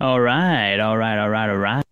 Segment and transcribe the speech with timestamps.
[0.00, 1.84] All right, all right, all right, all right.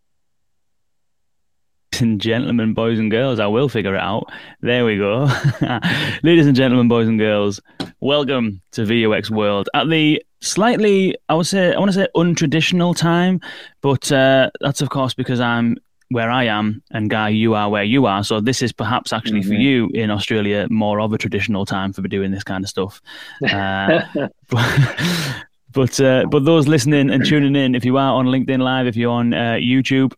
[1.93, 4.31] Ladies and gentlemen, boys and girls, I will figure it out.
[4.61, 5.29] There we go.
[6.23, 7.61] Ladies and gentlemen, boys and girls,
[7.99, 12.97] welcome to VUX World at the slightly, I would say, I want to say untraditional
[12.97, 13.41] time,
[13.81, 15.77] but uh, that's of course because I'm
[16.11, 18.23] where I am, and Guy, you are where you are.
[18.23, 19.49] So this is perhaps actually mm-hmm.
[19.49, 23.03] for you in Australia more of a traditional time for doing this kind of stuff.
[23.51, 24.03] Uh,
[24.49, 25.45] but,
[25.77, 28.97] but uh, but those listening and tuning in, if you are on LinkedIn Live, if
[28.97, 30.15] you're on uh, YouTube,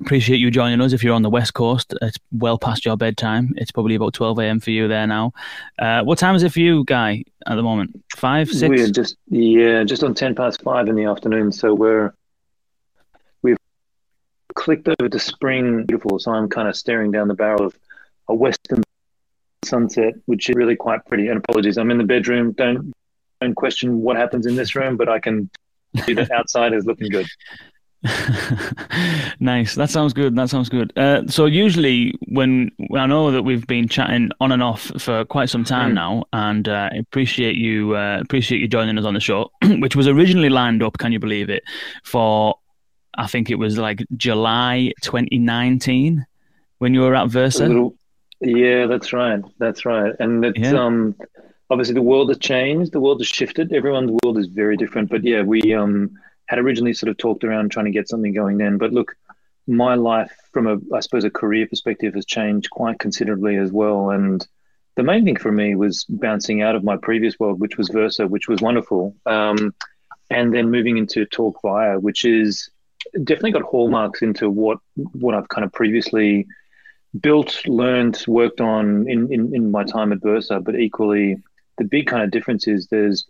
[0.00, 0.92] appreciate you joining us.
[0.92, 3.54] If you're on the West Coast, it's well past your bedtime.
[3.56, 4.58] It's probably about 12 a.m.
[4.58, 5.32] for you there now.
[5.78, 8.02] Uh, what time is it for you, Guy, at the moment?
[8.16, 8.68] Five, six?
[8.68, 11.52] We're just yeah, just on 10 past five in the afternoon.
[11.52, 12.12] So we're
[13.42, 13.58] we've
[14.56, 16.18] clicked over to spring, beautiful.
[16.18, 17.78] So I'm kind of staring down the barrel of
[18.26, 18.82] a western
[19.64, 21.28] sunset, which is really quite pretty.
[21.28, 22.50] And apologies, I'm in the bedroom.
[22.50, 22.92] Don't
[23.54, 25.50] question what happens in this room, but I can
[26.04, 27.26] see that outside is looking good.
[29.40, 29.74] nice.
[29.74, 30.34] That sounds good.
[30.34, 30.96] That sounds good.
[30.96, 35.50] Uh, so usually when I know that we've been chatting on and off for quite
[35.50, 35.94] some time mm.
[35.94, 40.08] now, and uh, appreciate you uh, appreciate you joining us on the show, which was
[40.08, 40.96] originally lined up.
[40.96, 41.62] Can you believe it?
[42.04, 42.54] For
[43.18, 46.24] I think it was like July 2019
[46.78, 47.66] when you were at Versa.
[47.66, 47.94] Little,
[48.40, 49.42] yeah, that's right.
[49.58, 50.14] That's right.
[50.18, 50.82] And it's yeah.
[50.82, 51.14] um
[51.70, 52.92] obviously the world has changed.
[52.92, 53.72] The world has shifted.
[53.72, 55.08] Everyone's world is very different.
[55.08, 56.10] But yeah, we um,
[56.46, 58.76] had originally sort of talked around trying to get something going then.
[58.76, 59.14] But look,
[59.66, 64.10] my life from a, I suppose, a career perspective has changed quite considerably as well.
[64.10, 64.46] And
[64.96, 68.26] the main thing for me was bouncing out of my previous world, which was Versa,
[68.26, 69.14] which was wonderful.
[69.26, 69.74] Um,
[70.28, 72.68] and then moving into Talk Via, which is
[73.24, 76.46] definitely got hallmarks into what what I've kind of previously
[77.18, 81.42] built, learned, worked on in, in, in my time at Versa, but equally
[81.80, 83.26] the big kind of difference is there's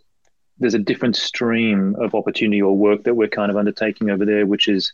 [0.59, 4.45] there's a different stream of opportunity or work that we're kind of undertaking over there,
[4.45, 4.91] which is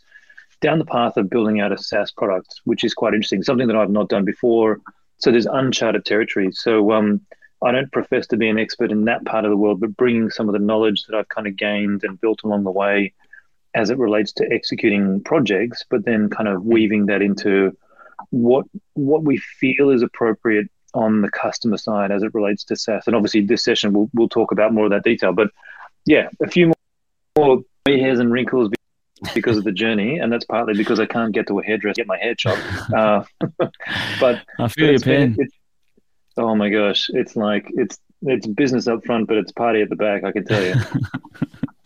[0.60, 3.76] down the path of building out a SaaS product, which is quite interesting, something that
[3.76, 4.80] I've not done before.
[5.18, 6.52] So there's uncharted territory.
[6.52, 7.20] So um,
[7.62, 10.30] I don't profess to be an expert in that part of the world, but bringing
[10.30, 13.12] some of the knowledge that I've kind of gained and built along the way
[13.74, 17.76] as it relates to executing projects, but then kind of weaving that into
[18.30, 23.06] what what we feel is appropriate on the customer side as it relates to SaaS.
[23.06, 25.32] And obviously, this session we'll we'll talk about more of that detail.
[25.32, 25.50] But
[26.06, 26.72] yeah, a few
[27.36, 28.70] more hairs and wrinkles
[29.34, 32.06] because of the journey, and that's partly because I can't get to a hairdresser get
[32.06, 32.62] my hair chopped.
[32.92, 33.24] Uh,
[34.20, 35.36] but I feel your pain.
[36.36, 39.96] Oh my gosh, it's like it's it's business up front, but it's party at the
[39.96, 40.24] back.
[40.24, 40.74] I can tell you.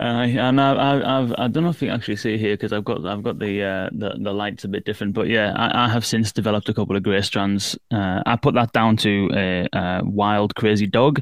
[0.00, 3.06] Uh, and I, I've, I don't know if you actually see here because I've got,
[3.06, 5.14] I've got the, uh, the, the lights a bit different.
[5.14, 7.78] But yeah, I, I have since developed a couple of grey strands.
[7.90, 11.20] Uh, I put that down to a, a, wild crazy dog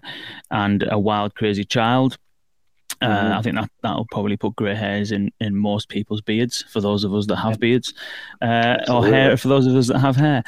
[0.51, 2.17] and a wild crazy child.
[3.03, 3.39] Uh, mm-hmm.
[3.39, 7.05] I think that that'll probably put grey hairs in, in most people's beards for those
[7.05, 7.93] of us that have beards,
[8.41, 10.43] uh, or hair for those of us that have hair.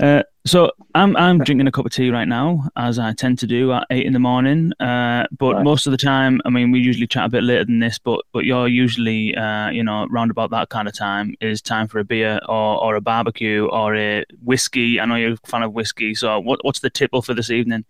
[0.00, 3.46] Uh, so I'm I'm drinking a cup of tea right now, as I tend to
[3.46, 4.72] do at eight in the morning.
[4.80, 5.64] Uh, but right.
[5.64, 7.98] most of the time, I mean, we usually chat a bit later than this.
[7.98, 11.88] But but you're usually, uh, you know, round about that kind of time is time
[11.88, 14.98] for a beer or, or a barbecue or a whiskey.
[14.98, 16.14] I know you're a fan of whiskey.
[16.14, 17.84] So what what's the tipple for this evening?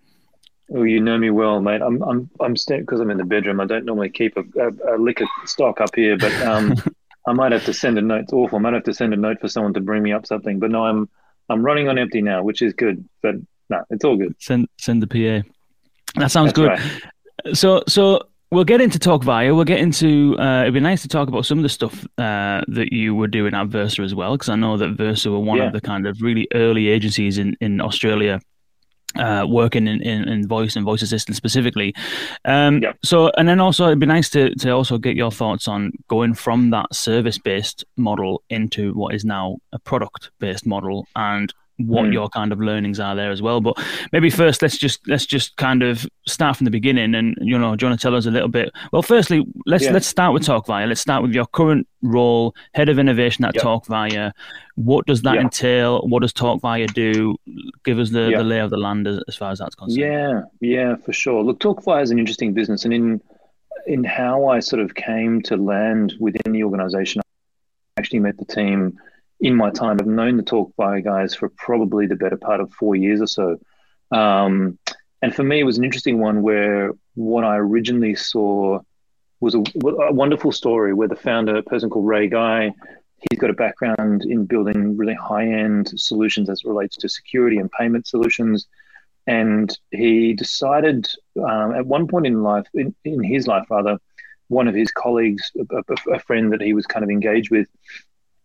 [0.73, 1.83] Oh, you know me well, mate.
[1.83, 3.61] I'm I'm I'm because I'm in the bedroom.
[3.61, 6.75] I don't normally keep a, a, a liquor stock up here, but um,
[7.27, 8.23] I might have to send a note.
[8.23, 8.59] It's awful.
[8.59, 10.61] I might have to send a note for someone to bring me up something.
[10.61, 11.09] But no, I'm
[11.49, 13.05] I'm running on empty now, which is good.
[13.21, 13.37] But
[13.69, 14.37] no, it's all good.
[14.39, 15.49] Send send the PA.
[16.21, 16.69] That sounds That's good.
[16.69, 17.57] Right.
[17.57, 19.53] So so we'll get into talk via.
[19.53, 20.39] We'll get into.
[20.39, 23.29] Uh, it'd be nice to talk about some of the stuff uh, that you were
[23.29, 25.65] doing at Versa as well, because I know that Versa were one yeah.
[25.65, 28.41] of the kind of really early agencies in in Australia
[29.17, 31.95] uh, working in, in, in, voice and voice assistant specifically.
[32.45, 32.93] Um, yeah.
[33.03, 36.35] So, and then also it'd be nice to, to also get your thoughts on going
[36.35, 41.53] from that service based model into what is now a product based model and
[41.87, 42.13] what mm.
[42.13, 43.61] your kind of learnings are there as well.
[43.61, 43.79] But
[44.13, 47.77] maybe first, let's just let's just kind of start from the beginning, and you know,
[47.77, 48.71] do you want to tell us a little bit?
[48.93, 49.93] Well, firstly, let's yeah.
[49.93, 50.89] let's start with TalkVia.
[50.89, 53.65] Let's start with your current role, head of innovation at yep.
[53.65, 54.33] TalkVia.
[54.77, 55.45] What does that yep.
[55.45, 56.07] entail?
[56.09, 57.37] What does TalkVia do?
[57.85, 58.39] Give us the, yep.
[58.39, 60.01] the lay of the land as, as far as that's concerned.
[60.01, 61.43] Yeah, yeah, for sure.
[61.43, 63.21] Look, TalkVia is an interesting business, and in
[63.87, 68.45] in how I sort of came to land within the organization, I actually met the
[68.45, 68.99] team
[69.41, 72.73] in my time, I've known the Talk Via guys for probably the better part of
[72.73, 73.59] four years or so.
[74.11, 74.79] Um,
[75.23, 78.81] and for me, it was an interesting one where what I originally saw
[79.41, 82.73] was a, a, wonderful story where the founder, a person called Ray Guy,
[83.31, 87.57] he's got a background in building really high end solutions as it relates to security
[87.57, 88.67] and payment solutions.
[89.27, 91.09] And he decided
[91.39, 93.99] um, at one point in life, in, in his life rather,
[94.49, 97.69] one of his colleagues, a, a, friend that he was kind of engaged with,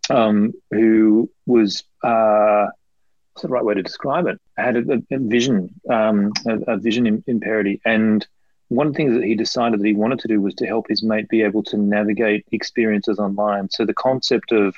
[0.09, 2.65] um, who was uh,
[3.33, 4.39] what's the right way to describe it?
[4.57, 8.25] Had a, a vision, um, a, a, vision imperative, and
[8.69, 10.87] one of the things that he decided that he wanted to do was to help
[10.87, 13.69] his mate be able to navigate experiences online.
[13.69, 14.75] So the concept of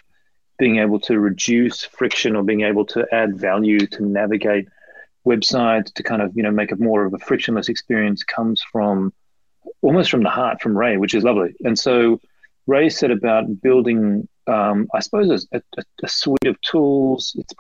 [0.58, 4.68] being able to reduce friction or being able to add value to navigate
[5.26, 9.14] websites to kind of you know make it more of a frictionless experience comes from
[9.82, 11.54] almost from the heart from Ray, which is lovely.
[11.64, 12.20] And so
[12.66, 17.36] Ray said about building, um, I suppose, a, a, a, suite of tools.
[17.38, 17.54] It's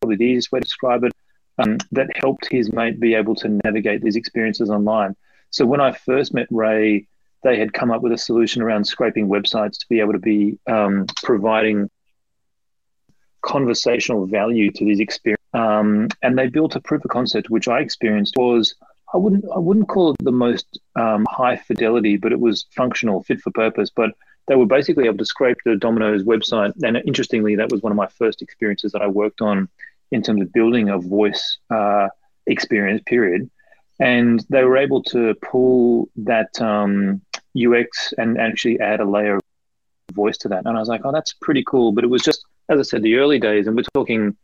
[0.00, 1.12] probably the easiest way to describe it.
[1.58, 5.14] Um, that helped his mate be able to navigate these experiences online.
[5.50, 7.06] So when I first met Ray,
[7.42, 10.58] they had come up with a solution around scraping websites to be able to be
[10.66, 11.90] um, providing
[13.42, 15.42] conversational value to these experiences.
[15.52, 18.74] Um, and they built a proof of concept, which I experienced was
[19.12, 23.22] I wouldn't I wouldn't call it the most um, high fidelity, but it was functional,
[23.22, 23.90] fit for purpose.
[23.94, 24.12] But
[24.48, 27.96] they were basically able to scrape the Domino's website, and interestingly, that was one of
[27.96, 29.68] my first experiences that I worked on
[30.10, 32.08] in terms of building a voice uh,
[32.46, 33.02] experience.
[33.06, 33.50] Period
[34.02, 37.20] and they were able to pull that um,
[37.56, 39.42] UX and actually add a layer of
[40.12, 40.64] voice to that.
[40.66, 41.92] And I was like, oh, that's pretty cool.
[41.92, 44.36] But it was just, as I said, the early days, and we're talking,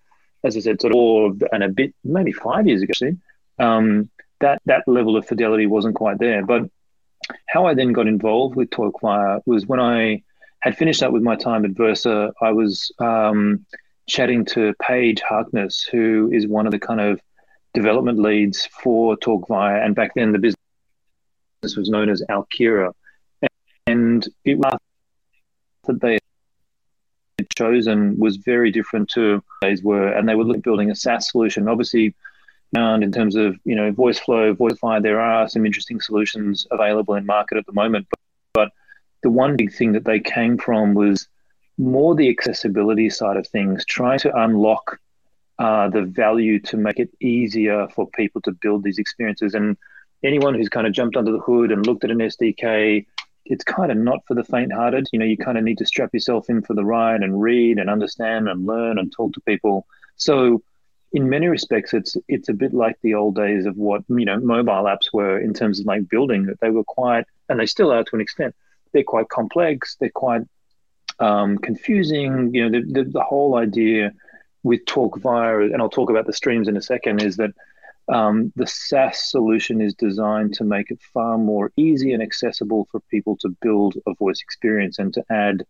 [0.45, 3.19] as I said, sort of and a bit, maybe five years ago, actually.
[3.59, 4.11] Um,
[4.41, 6.47] that that level of fidelity wasn't quite there.
[6.47, 6.71] But
[7.47, 10.23] how I then got involved with TalkVia was when I
[10.61, 12.33] had finished up with my time at Versa.
[12.41, 13.65] I was um,
[14.09, 17.21] chatting to Paige Harkness, who is one of the kind of
[17.75, 22.93] development leads for TalkVia, and back then the business was known as Alkira,
[23.87, 24.79] and it was
[25.87, 26.19] that they
[27.39, 31.69] had chosen was very different to these were, and they were building a SaaS solution.
[31.69, 32.15] Obviously,
[32.75, 37.15] found in terms of you know voice flow, Voicify, there are some interesting solutions available
[37.15, 38.21] in market at the moment, but,
[38.53, 38.73] but
[39.23, 41.29] the one big thing that they came from was
[41.79, 44.99] more the accessibility side of things, trying to unlock
[45.59, 49.55] uh, the value to make it easier for people to build these experiences.
[49.55, 49.77] And
[50.23, 53.07] anyone who's kind of jumped under the hood and looked at an SDK,
[53.45, 55.09] it's kind of not for the faint-hearted.
[55.13, 57.79] You know, you kind of need to strap yourself in for the ride and read
[57.79, 59.87] and understand and learn and talk to people.
[60.17, 60.63] So,
[61.13, 64.39] in many respects, it's it's a bit like the old days of what you know
[64.39, 66.47] mobile apps were in terms of like building.
[66.47, 68.55] That they were quite, and they still are to an extent.
[68.93, 69.97] They're quite complex.
[69.99, 70.43] They're quite
[71.19, 72.55] um, confusing.
[72.55, 74.13] You know, the, the, the whole idea
[74.63, 77.53] with Talk Via, and I'll talk about the streams in a second, is that
[78.09, 83.01] um, the SaaS solution is designed to make it far more easy and accessible for
[83.11, 85.65] people to build a voice experience and to add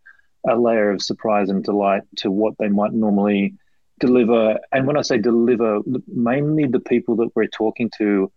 [0.48, 3.54] a layer of surprise and delight to what they might normally
[3.98, 4.58] deliver.
[4.72, 8.30] And when I say deliver, mainly the people that we're talking to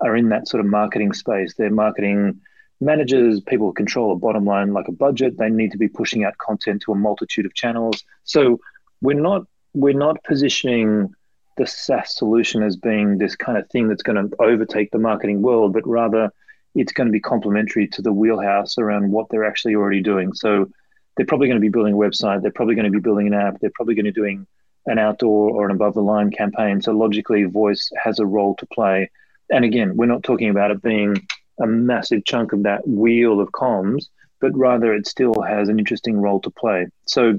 [0.00, 1.54] are in that sort of marketing space.
[1.54, 2.40] They're marketing
[2.80, 5.36] managers, people who control a bottom line like a budget.
[5.36, 8.04] They need to be pushing out content to a multitude of channels.
[8.24, 8.60] So
[9.00, 11.12] we're not we're not positioning
[11.56, 15.42] the SaaS solution as being this kind of thing that's going to overtake the marketing
[15.42, 16.30] world, but rather
[16.74, 20.32] it's going to be complementary to the wheelhouse around what they're actually already doing.
[20.32, 20.70] So
[21.16, 23.34] they're probably going to be building a website, they're probably going to be building an
[23.34, 24.46] app, they're probably going to be doing
[24.88, 26.80] an outdoor or an above the line campaign.
[26.80, 29.10] So logically, voice has a role to play.
[29.50, 31.16] And again, we're not talking about it being
[31.60, 34.06] a massive chunk of that wheel of comms,
[34.40, 36.86] but rather it still has an interesting role to play.
[37.06, 37.38] So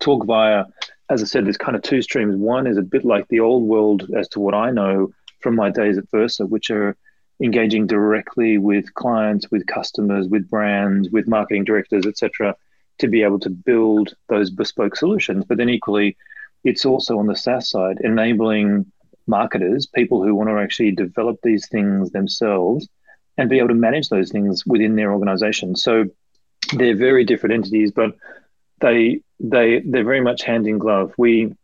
[0.00, 0.64] talk via,
[1.08, 2.36] as I said, there's kind of two streams.
[2.36, 5.70] One is a bit like the old world, as to what I know from my
[5.70, 6.96] days at Versa, which are
[7.42, 12.56] engaging directly with clients, with customers, with brands, with marketing directors, etc.,
[12.98, 15.44] to be able to build those bespoke solutions.
[15.44, 16.16] But then equally,
[16.64, 18.90] it's also on the SaaS side, enabling
[19.26, 22.88] marketers, people who want to actually develop these things themselves
[23.36, 25.76] and be able to manage those things within their organization.
[25.76, 26.04] So
[26.76, 28.14] they're very different entities, but
[28.80, 31.12] they they they're very much hand in glove.
[31.18, 31.54] We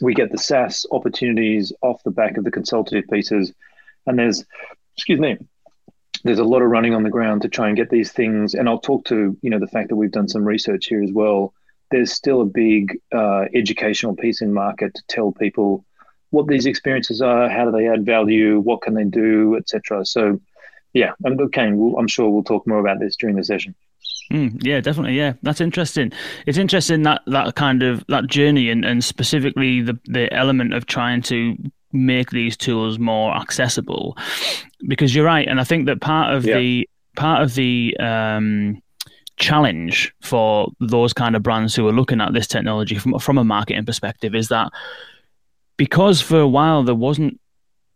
[0.00, 3.52] we get the SaaS opportunities off the back of the consultative pieces,
[4.06, 4.44] and there's
[4.96, 5.38] excuse me,
[6.24, 8.54] there's a lot of running on the ground to try and get these things.
[8.54, 11.12] And I'll talk to you know the fact that we've done some research here as
[11.12, 11.54] well.
[11.90, 15.84] There's still a big uh, educational piece in market to tell people
[16.30, 20.04] what these experiences are, how do they add value, what can they do, etc.
[20.04, 20.40] So,
[20.92, 21.70] yeah, I'm okay.
[21.70, 23.74] We'll, I'm sure we'll talk more about this during the session.
[24.32, 25.16] Mm, yeah, definitely.
[25.16, 26.10] Yeah, that's interesting.
[26.46, 30.86] It's interesting that that kind of that journey and, and specifically the the element of
[30.86, 31.56] trying to
[31.92, 34.16] make these tools more accessible,
[34.88, 36.56] because you're right, and I think that part of yeah.
[36.56, 38.82] the part of the um,
[39.36, 43.44] challenge for those kind of brands who are looking at this technology from from a
[43.44, 44.70] marketing perspective is that
[45.76, 47.38] because for a while there wasn't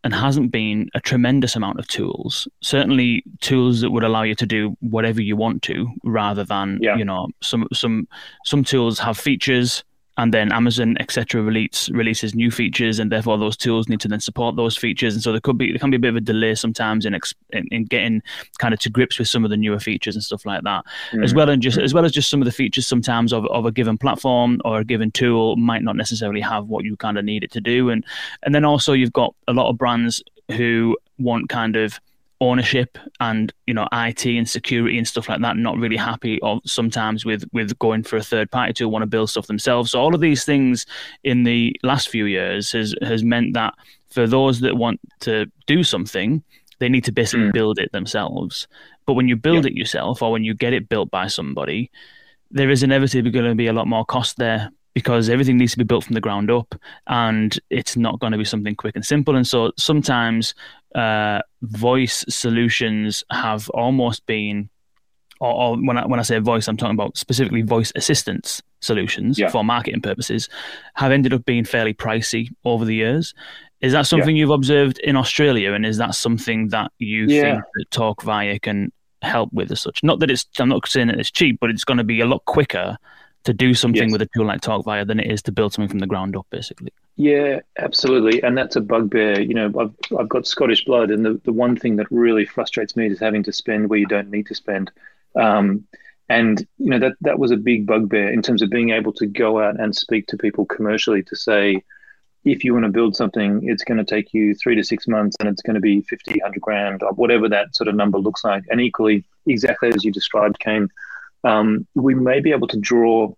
[0.04, 2.46] and hasn't been a tremendous amount of tools.
[2.62, 6.96] Certainly, tools that would allow you to do whatever you want to, rather than yeah.
[6.96, 8.06] you know some some
[8.44, 9.84] some tools have features
[10.18, 11.40] and then Amazon etc.
[11.40, 15.22] release releases new features, and therefore those tools need to then support those features, and
[15.22, 17.18] so there could be there can be a bit of a delay sometimes in
[17.50, 18.22] in, in getting
[18.58, 21.22] kind of to grips with some of the newer features and stuff like that, mm-hmm.
[21.22, 23.64] as well and just as well as just some of the features sometimes of, of
[23.64, 27.24] a given platform or a given tool might not necessarily have what you kind of
[27.24, 28.04] need it to do, and
[28.42, 32.00] and then also you've got a lot of brands who want kind of
[32.40, 36.60] ownership and you know IT and security and stuff like that not really happy or
[36.64, 40.00] sometimes with with going for a third party to want to build stuff themselves so
[40.00, 40.86] all of these things
[41.24, 43.74] in the last few years has has meant that
[44.10, 46.42] for those that want to do something
[46.78, 47.52] they need to basically mm.
[47.52, 48.68] build it themselves
[49.04, 51.90] but when you build it yourself or when you get it built by somebody
[52.52, 55.78] there is inevitably going to be a lot more cost there because everything needs to
[55.78, 56.74] be built from the ground up
[57.06, 59.36] and it's not going to be something quick and simple.
[59.36, 60.54] And so sometimes
[60.94, 64.68] uh, voice solutions have almost been,
[65.40, 69.38] or, or, when, I, when I say voice, I'm talking about specifically voice assistance solutions
[69.38, 69.48] yeah.
[69.48, 70.48] for marketing purposes,
[70.94, 73.34] have ended up being fairly pricey over the years.
[73.80, 74.40] Is that something yeah.
[74.40, 75.72] you've observed in Australia?
[75.72, 77.42] And is that something that you yeah.
[77.42, 78.92] think that TalkVia can
[79.22, 80.02] help with as such?
[80.02, 82.26] Not that it's, I'm not saying that it's cheap, but it's going to be a
[82.26, 82.96] lot quicker
[83.44, 84.12] to do something yes.
[84.12, 86.46] with a tool like TalkVia than it is to build something from the ground up,
[86.50, 86.92] basically.
[87.20, 89.40] Yeah, absolutely, and that's a bugbear.
[89.40, 92.96] You know, I've I've got Scottish blood, and the, the one thing that really frustrates
[92.96, 94.92] me is having to spend where you don't need to spend.
[95.34, 95.84] Um,
[96.28, 99.26] and you know that that was a big bugbear in terms of being able to
[99.26, 101.82] go out and speak to people commercially to say,
[102.44, 105.36] if you want to build something, it's going to take you three to six months,
[105.40, 108.44] and it's going to be 50, 100 grand, or whatever that sort of number looks
[108.44, 108.64] like.
[108.70, 110.88] And equally, exactly as you described, Kane
[111.44, 113.32] um, we may be able to draw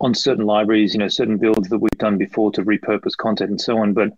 [0.00, 3.60] on certain libraries, you know, certain builds that we've done before to repurpose content and
[3.60, 3.92] so on.
[3.92, 4.12] But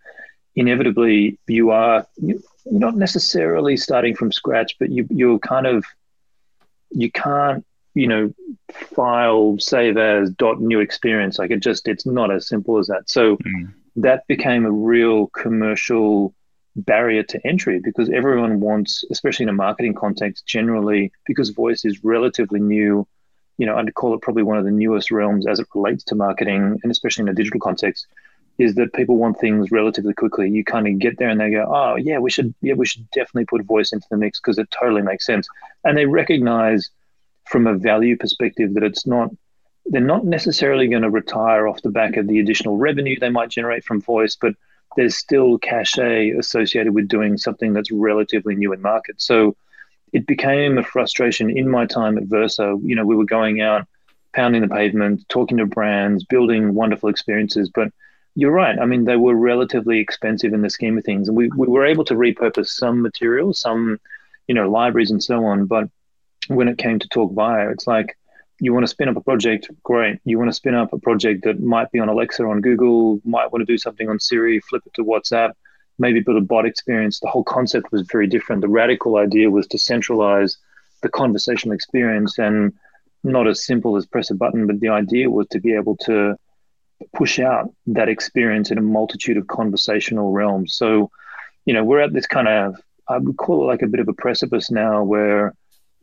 [0.57, 5.85] inevitably, you are you're not necessarily starting from scratch, but you you're kind of
[6.91, 8.33] you can't you know
[8.73, 13.09] file save as dot new experience like it just it's not as simple as that
[13.09, 13.73] so mm.
[13.97, 16.35] that became a real commercial
[16.79, 22.05] barrier to entry because everyone wants, especially in a marketing context, generally because voice is
[22.05, 23.07] relatively new.
[23.59, 26.15] You know, I'd call it probably one of the newest realms as it relates to
[26.15, 28.07] marketing, and especially in a digital context,
[28.59, 30.51] is that people want things relatively quickly.
[30.51, 33.09] You kind of get there and they go, "Oh, yeah, we should, yeah, we should
[33.11, 35.49] definitely put voice into the mix because it totally makes sense."
[35.85, 36.91] And they recognize
[37.47, 39.31] from a value perspective that it's not
[39.91, 43.49] they're not necessarily going to retire off the back of the additional revenue they might
[43.49, 44.55] generate from voice, but
[44.97, 49.21] there's still cachet associated with doing something that's relatively new in market.
[49.21, 49.57] So
[50.13, 52.77] it became a frustration in my time at Versa.
[52.83, 53.87] You know, we were going out,
[54.33, 57.71] pounding the pavement, talking to brands, building wonderful experiences.
[57.75, 57.93] But
[58.35, 58.79] you're right.
[58.79, 61.29] I mean, they were relatively expensive in the scheme of things.
[61.29, 63.99] And we, we were able to repurpose some materials, some,
[64.47, 65.67] you know, libraries and so on.
[65.67, 65.89] But
[66.49, 68.17] when it came to TalkVia, it's like,
[68.61, 70.19] you want to spin up a project, great.
[70.25, 73.53] You want to spin up a project that might be on Alexa on Google, might
[73.53, 75.53] want to do something on Siri, flip it to WhatsApp,
[75.99, 77.21] maybe build a bot experience.
[77.21, 78.63] The whole concept was very different.
[78.63, 80.57] The radical idea was to centralize
[81.03, 82.73] the conversational experience and
[83.25, 86.37] not as simple as press a button, but the idea was to be able to
[87.15, 90.75] push out that experience in a multitude of conversational realms.
[90.75, 91.11] So,
[91.65, 92.77] you know, we're at this kind of,
[93.09, 95.55] I would call it like a bit of a precipice now where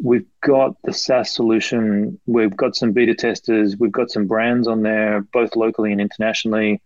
[0.01, 2.19] We've got the SaaS solution.
[2.25, 3.77] We've got some beta testers.
[3.77, 6.81] We've got some brands on there, both locally and internationally.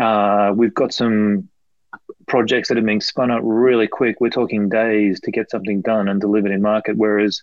[0.00, 1.48] Uh, we've got some
[2.26, 4.20] projects that are being spun up really quick.
[4.20, 6.96] We're talking days to get something done and delivered in market.
[6.96, 7.40] Whereas,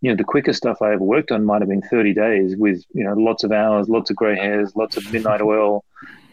[0.00, 2.82] you know, the quickest stuff I ever worked on might have been 30 days with,
[2.92, 5.84] you know, lots of hours, lots of gray hairs, lots of midnight oil,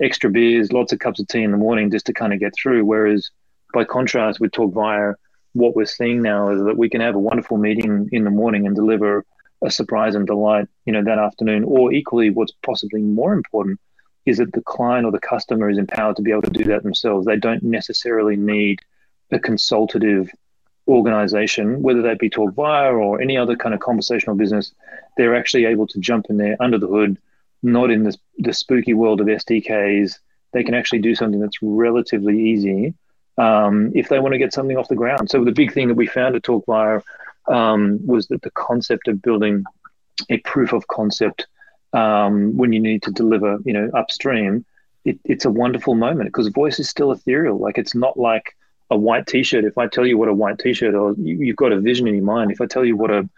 [0.01, 2.53] extra beers, lots of cups of tea in the morning just to kind of get
[2.55, 2.85] through.
[2.85, 3.29] Whereas
[3.73, 5.15] by contrast with TalkVia,
[5.53, 8.65] what we're seeing now is that we can have a wonderful meeting in the morning
[8.65, 9.23] and deliver
[9.63, 11.63] a surprise and delight, you know, that afternoon.
[11.63, 13.79] Or equally, what's possibly more important
[14.25, 16.83] is that the client or the customer is empowered to be able to do that
[16.83, 17.25] themselves.
[17.25, 18.79] They don't necessarily need
[19.31, 20.29] a consultative
[20.87, 24.73] organization, whether that be TalkVia or any other kind of conversational business.
[25.17, 27.17] They're actually able to jump in there under the hood,
[27.61, 30.19] not in this, the spooky world of SDKs.
[30.51, 32.93] They can actually do something that's relatively easy
[33.37, 35.29] um, if they want to get something off the ground.
[35.29, 37.01] So the big thing that we found at TalkVia
[37.47, 39.63] um, was that the concept of building
[40.29, 41.47] a proof of concept
[41.93, 44.65] um, when you need to deliver, you know, upstream,
[45.05, 47.57] it, it's a wonderful moment because voice is still ethereal.
[47.57, 48.55] Like it's not like
[48.89, 49.65] a white T-shirt.
[49.65, 52.15] If I tell you what a white T-shirt, or you, have got a vision in
[52.15, 52.51] your mind.
[52.51, 53.29] If I tell you what a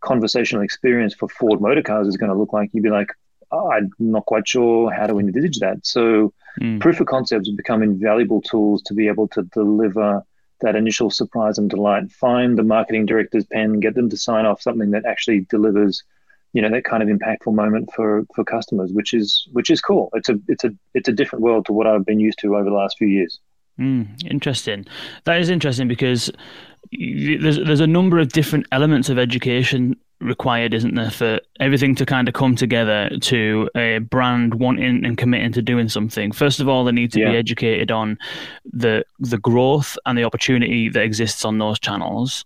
[0.00, 3.08] conversational experience for Ford Motor Cars is going to look like, you'd be like,
[3.52, 5.84] I'm not quite sure how to envisage that.
[5.86, 6.80] So mm.
[6.80, 10.24] proof of concepts become invaluable tools to be able to deliver
[10.60, 12.10] that initial surprise and delight.
[12.10, 16.02] Find the marketing director's pen, get them to sign off something that actually delivers,
[16.52, 20.10] you know, that kind of impactful moment for for customers, which is which is cool.
[20.14, 22.64] It's a it's a it's a different world to what I've been used to over
[22.64, 23.40] the last few years.
[23.78, 24.84] Mm, interesting.
[25.24, 26.30] That is interesting because
[26.92, 32.06] there's there's a number of different elements of education required, isn't there, for everything to
[32.06, 36.32] kind of come together to a brand wanting and committing to doing something.
[36.32, 37.30] First of all, they need to yeah.
[37.30, 38.18] be educated on
[38.72, 42.44] the the growth and the opportunity that exists on those channels.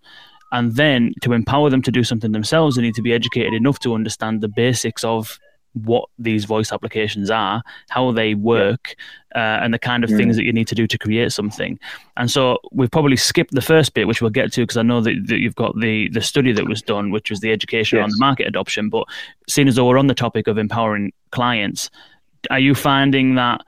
[0.53, 3.79] And then to empower them to do something themselves, they need to be educated enough
[3.81, 5.39] to understand the basics of
[5.85, 8.95] what these voice applications are, how they work,
[9.35, 10.17] uh, and the kind of mm.
[10.17, 11.79] things that you need to do to create something.
[12.17, 15.03] And so we've probably skipped the first bit, which we'll get to because I know
[15.03, 18.05] that, that, you've got the the study that was done, which was the education yes.
[18.05, 18.89] on the market adoption.
[18.89, 19.07] But
[19.49, 21.91] seeing as though we're on the topic of empowering clients,
[22.51, 23.61] are you finding that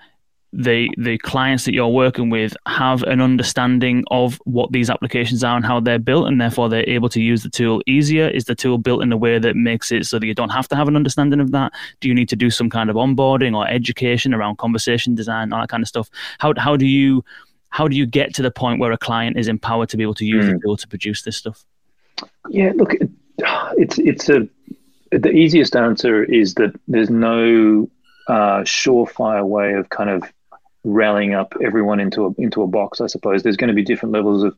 [0.52, 5.56] the the clients that you're working with have an understanding of what these applications are
[5.56, 8.54] and how they're built and therefore they're able to use the tool easier is the
[8.54, 10.88] tool built in a way that makes it so that you don't have to have
[10.88, 14.32] an understanding of that do you need to do some kind of onboarding or education
[14.32, 17.22] around conversation design all that kind of stuff how how do you
[17.68, 20.14] how do you get to the point where a client is empowered to be able
[20.14, 20.48] to use mm.
[20.48, 20.60] the hmm.
[20.60, 21.66] tool to produce this stuff
[22.48, 22.94] yeah look
[23.76, 24.48] it's it's a
[25.10, 27.88] the easiest answer is that there's no
[28.28, 30.22] uh, surefire way of kind of
[30.88, 33.00] rallying up everyone into a into a box.
[33.00, 34.56] I suppose there's going to be different levels of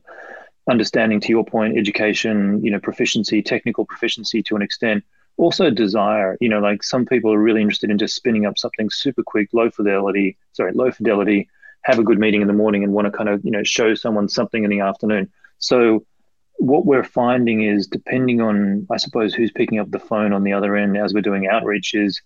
[0.69, 1.19] understanding.
[1.21, 5.03] To your point, education, you know, proficiency, technical proficiency to an extent.
[5.37, 6.37] Also, desire.
[6.41, 9.49] You know, like some people are really interested in just spinning up something super quick,
[9.53, 10.37] low fidelity.
[10.53, 11.49] Sorry, low fidelity.
[11.83, 13.95] Have a good meeting in the morning and want to kind of you know show
[13.95, 15.31] someone something in the afternoon.
[15.57, 16.05] So
[16.61, 20.53] what we're finding is depending on i suppose who's picking up the phone on the
[20.53, 22.21] other end as we're doing outreach is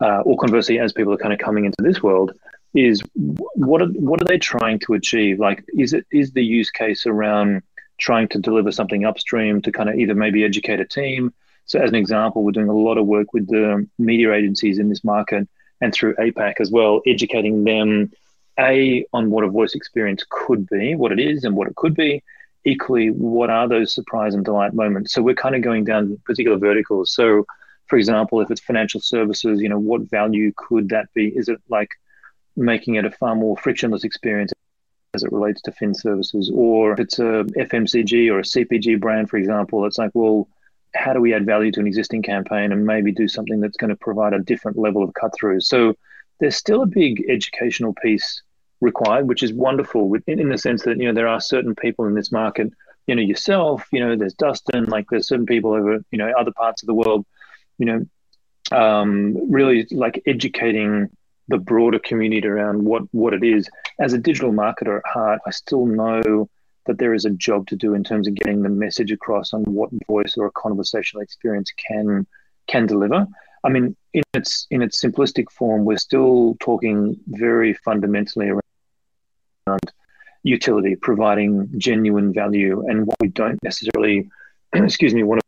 [0.00, 2.32] uh, or conversely as people are kind of coming into this world
[2.74, 5.38] is what are what are they trying to achieve?
[5.38, 7.62] Like, is it is the use case around
[7.98, 11.32] trying to deliver something upstream to kind of either maybe educate a team?
[11.66, 14.88] So, as an example, we're doing a lot of work with the media agencies in
[14.88, 15.48] this market
[15.80, 18.10] and through APAC as well, educating them
[18.58, 21.94] a on what a voice experience could be, what it is, and what it could
[21.94, 22.22] be.
[22.64, 25.12] Equally, what are those surprise and delight moments?
[25.12, 27.12] So we're kind of going down particular verticals.
[27.12, 27.46] So,
[27.88, 31.28] for example, if it's financial services, you know, what value could that be?
[31.28, 31.90] Is it like
[32.56, 34.52] making it a far more frictionless experience
[35.14, 36.50] as it relates to fin services.
[36.54, 40.48] Or if it's a FMCG or a CPG brand, for example, it's like, well,
[40.94, 43.90] how do we add value to an existing campaign and maybe do something that's going
[43.90, 45.60] to provide a different level of cut through?
[45.60, 45.94] So
[46.40, 48.42] there's still a big educational piece
[48.80, 52.14] required, which is wonderful in the sense that, you know, there are certain people in
[52.14, 52.72] this market,
[53.06, 56.52] you know, yourself, you know, there's Dustin, like there's certain people over, you know, other
[56.52, 57.24] parts of the world,
[57.78, 61.10] you know, um, really like educating
[61.48, 63.68] the broader community around what what it is.
[64.00, 66.48] As a digital marketer at heart, I still know
[66.86, 69.62] that there is a job to do in terms of getting the message across on
[69.64, 72.26] what voice or a conversational experience can
[72.66, 73.26] can deliver.
[73.64, 79.92] I mean, in its in its simplistic form, we're still talking very fundamentally around
[80.42, 84.28] utility, providing genuine value, and what we don't necessarily,
[84.74, 85.40] excuse me, want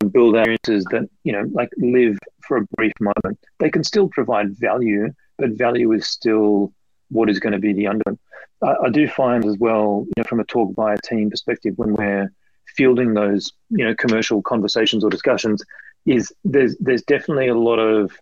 [0.00, 3.38] to build experiences that you know, like live for a brief moment.
[3.60, 6.72] They can still provide value, but value is still
[7.10, 8.18] what is going to be the under.
[8.62, 12.32] I, I do find as well, you know, from a TalkVia team perspective, when we're
[12.76, 15.62] fielding those, you know, commercial conversations or discussions,
[16.06, 18.12] is there's there's definitely a lot of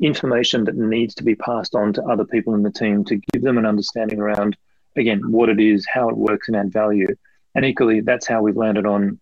[0.00, 3.42] information that needs to be passed on to other people in the team to give
[3.42, 4.56] them an understanding around
[4.96, 7.08] again what it is, how it works, and add value.
[7.54, 9.18] And equally, that's how we've landed on,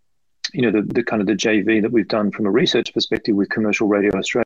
[0.52, 3.34] you know, the, the kind of the JV that we've done from a research perspective
[3.34, 4.44] with Commercial Radio Australia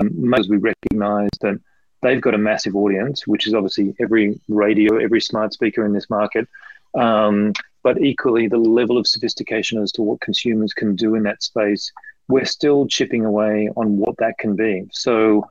[0.00, 1.60] um, as we recognize that
[2.02, 6.08] they've got a massive audience, which is obviously every radio, every smart speaker in this
[6.10, 6.48] market.
[6.94, 11.42] Um, but equally, the level of sophistication as to what consumers can do in that
[11.42, 11.92] space,
[12.28, 14.88] we're still chipping away on what that can be.
[14.92, 15.48] So,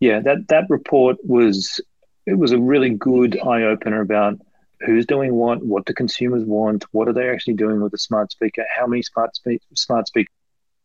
[0.00, 1.80] yeah, that that report was
[2.26, 4.38] it was a really good eye opener about
[4.80, 8.30] who's doing what, what do consumers want, what are they actually doing with the smart
[8.30, 10.28] speaker, how many smart spe- smart speakers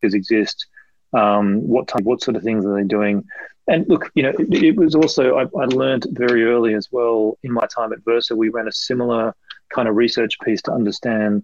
[0.03, 0.67] exist,
[1.13, 3.25] um, what type, what sort of things are they doing?
[3.67, 7.37] And look, you know, it, it was also I, I, learned very early as well
[7.43, 8.35] in my time at Versa.
[8.35, 9.35] We ran a similar
[9.73, 11.43] kind of research piece to understand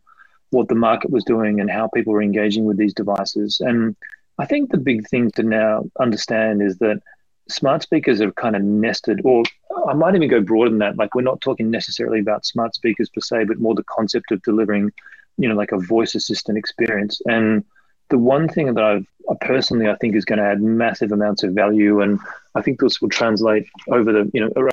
[0.49, 3.61] what the market was doing and how people were engaging with these devices.
[3.61, 3.95] And
[4.39, 7.01] I think the big thing to now understand is that
[7.49, 9.43] smart speakers are kind of nested, or
[9.87, 10.97] I might even go broader than that.
[10.97, 14.41] Like we're not talking necessarily about smart speakers per se, but more the concept of
[14.43, 14.91] delivering,
[15.37, 17.21] you know, like a voice assistant experience.
[17.25, 17.63] And
[18.09, 19.05] the one thing that I've
[19.41, 22.19] personally I think is going to add massive amounts of value, and
[22.55, 24.69] I think this will translate over the you know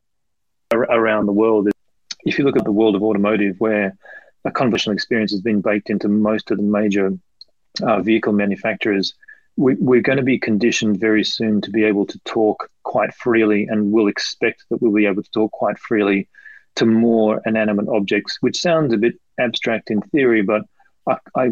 [0.73, 1.69] around the world.
[2.25, 3.97] If you look at the world of automotive, where
[4.45, 7.13] a conversational experience has been baked into most of the major
[7.83, 9.15] uh, vehicle manufacturers,
[9.57, 13.67] we, we're going to be conditioned very soon to be able to talk quite freely,
[13.67, 16.29] and we'll expect that we'll be able to talk quite freely
[16.77, 20.63] to more inanimate objects, which sounds a bit abstract in theory, but
[21.07, 21.51] I, I,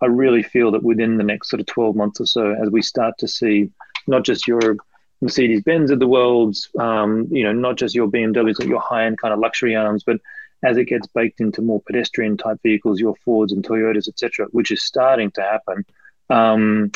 [0.00, 2.82] I really feel that within the next sort of 12 months or so, as we
[2.82, 3.70] start to see
[4.06, 4.76] not just your
[5.20, 9.04] Mercedes Benz of the world, um, you know, not just your BMWs or your high
[9.04, 10.20] end kind of luxury arms, but
[10.62, 14.70] as it gets baked into more pedestrian type vehicles, your Fords and Toyotas, etc., which
[14.70, 15.84] is starting to happen.
[16.28, 16.90] Um,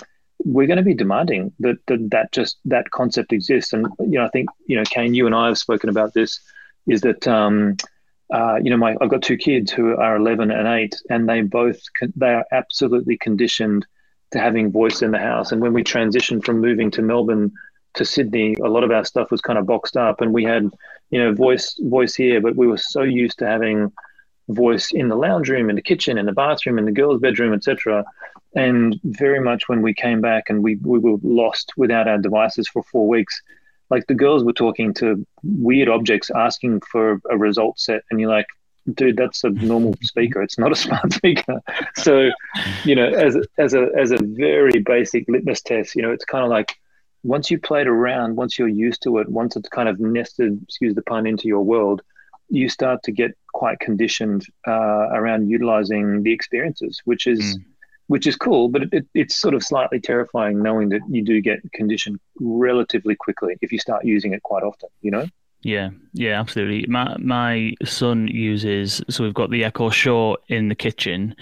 [0.45, 4.25] we're going to be demanding that, that that just that concept exists, and you know,
[4.25, 6.40] I think you know, Kane, you and I have spoken about this.
[6.87, 7.77] Is that um,
[8.33, 11.43] uh, you know, my I've got two kids who are 11 and 8, and they
[11.43, 11.81] both
[12.17, 13.87] they are absolutely conditioned
[14.33, 15.53] to having voice in the house.
[15.53, 17.53] And when we transitioned from moving to Melbourne
[17.95, 20.71] to Sydney, a lot of our stuff was kind of boxed up, and we had
[21.11, 23.93] you know voice voice here, but we were so used to having
[24.49, 27.53] voice in the lounge room, in the kitchen, in the bathroom, in the girls' bedroom,
[27.53, 28.05] etc.
[28.57, 32.69] And very much when we came back and we we were lost without our devices
[32.69, 33.43] for four weeks
[33.90, 38.31] like the girls were talking to weird objects asking for a result set and you're
[38.31, 38.47] like
[38.92, 40.42] dude that's a normal speaker.
[40.42, 41.61] It's not a smart speaker.
[41.97, 42.31] So
[42.85, 46.44] you know as as a as a very basic litmus test you know it's kind
[46.44, 46.77] of like
[47.23, 50.94] once you played around once you're used to it once it's kind of nested excuse
[50.94, 52.03] the pun into your world
[52.51, 57.64] you start to get quite conditioned uh, around utilizing the experiences which is mm
[58.07, 61.40] which is cool, but it, it, it's sort of slightly terrifying knowing that you do
[61.40, 65.27] get conditioned relatively quickly if you start using it quite often, you know?
[65.62, 66.85] Yeah, yeah, absolutely.
[66.88, 71.35] My my son uses so we've got the Echo Show in the kitchen,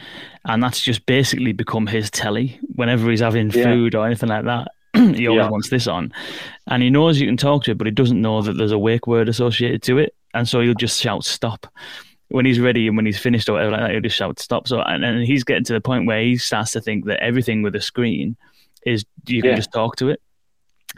[0.44, 2.56] and that's just basically become his telly.
[2.76, 3.64] Whenever he's having yeah.
[3.64, 5.50] food or anything like that, he always yeah.
[5.50, 6.12] wants this on,
[6.68, 8.78] and he knows you can talk to it, but he doesn't know that there's a
[8.78, 11.66] wake word associated to it, and so he'll just shout stop
[12.32, 14.66] when he's ready and when he's finished or whatever like that, he'll just shout stop.
[14.66, 17.62] So and, and he's getting to the point where he starts to think that everything
[17.62, 18.36] with a screen
[18.84, 19.56] is you can yeah.
[19.56, 20.20] just talk to it.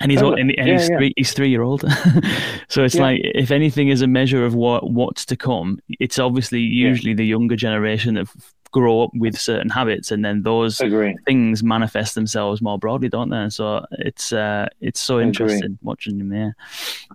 [0.01, 0.97] And he's oh, and, and yeah, he's yeah.
[0.97, 1.83] three he's three year old.
[2.69, 6.61] so it's like if anything is a measure of what what's to come, it's obviously
[6.61, 8.27] usually the younger generation that
[8.73, 11.17] grow up with certain habits and then those Agree.
[11.27, 13.49] things manifest themselves more broadly, don't they?
[13.49, 15.79] So it's uh it's so interesting Agree.
[15.83, 16.57] watching him there.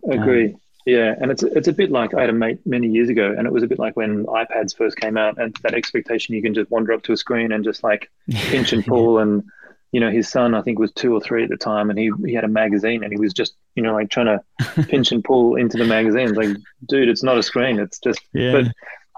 [0.09, 0.53] Agree.
[0.53, 3.33] Um, yeah, and it's it's a bit like I had a mate many years ago,
[3.37, 6.41] and it was a bit like when iPads first came out, and that expectation you
[6.41, 9.43] can just wander up to a screen and just like pinch and pull, and
[9.91, 12.11] you know his son I think was two or three at the time, and he
[12.25, 15.23] he had a magazine, and he was just you know like trying to pinch and
[15.23, 16.29] pull into the magazine.
[16.29, 18.21] It's like, dude, it's not a screen, it's just.
[18.33, 18.51] Yeah.
[18.53, 18.65] But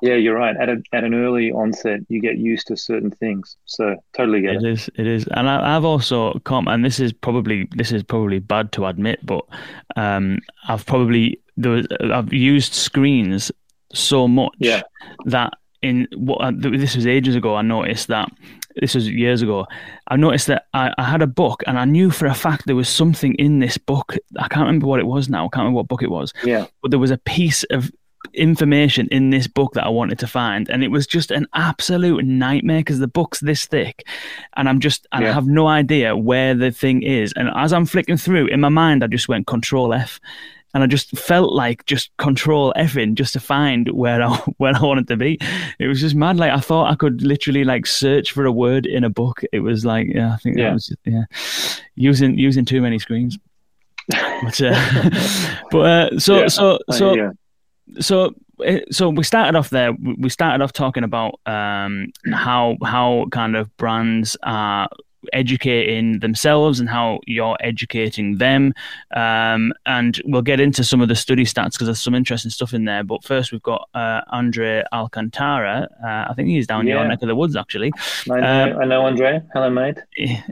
[0.02, 0.56] yeah, you're right.
[0.58, 3.58] At a, at an early onset, you get used to certain things.
[3.66, 4.64] So totally get it.
[4.64, 4.90] It is.
[4.96, 5.28] It is.
[5.32, 9.26] And I, have also come, and this is probably this is probably bad to admit,
[9.26, 9.46] but
[9.96, 13.52] um, I've probably there was, I've used screens
[13.94, 14.82] so much yeah.
[15.26, 17.56] that in what uh, this was ages ago.
[17.56, 18.30] I noticed that
[18.76, 19.68] this was years ago.
[20.08, 22.76] I noticed that I, I, had a book and I knew for a fact there
[22.76, 24.16] was something in this book.
[24.40, 25.46] I can't remember what it was now.
[25.46, 26.34] I can't remember what book it was.
[26.44, 26.68] Yeah.
[26.82, 27.92] But there was a piece of
[28.34, 32.26] information in this book that I wanted to find, and it was just an absolute
[32.26, 34.06] nightmare because the book's this thick,
[34.56, 35.32] and I'm just and yeah.
[35.32, 37.34] I have no idea where the thing is.
[37.36, 40.20] And as I'm flicking through in my mind, I just went Control F,
[40.74, 44.82] and I just felt like just control everything just to find where I where I
[44.82, 45.38] wanted to be.
[45.80, 46.38] It was just mad.
[46.38, 49.42] Like I thought I could literally like search for a word in a book.
[49.52, 50.66] It was like yeah, I think yeah.
[50.66, 51.24] that was just, yeah,
[51.96, 53.38] using using too many screens.
[54.10, 55.10] but uh,
[55.72, 56.48] but uh, so yeah.
[56.48, 57.32] so so.
[58.00, 59.94] So eh, so we started off there.
[59.94, 64.90] We started off talking about um, how how kind of brands are
[65.34, 68.74] educating themselves and how you're educating them.
[69.16, 72.74] Um, and we'll get into some of the study stats because there's some interesting stuff
[72.74, 73.04] in there.
[73.04, 75.88] But first, we've got uh, Andre Alcantara.
[76.04, 76.96] Uh, I think he's down yeah.
[76.96, 77.92] your neck of the woods, actually.
[78.30, 79.42] I know, um, I know Andre.
[79.54, 79.98] Hello, mate.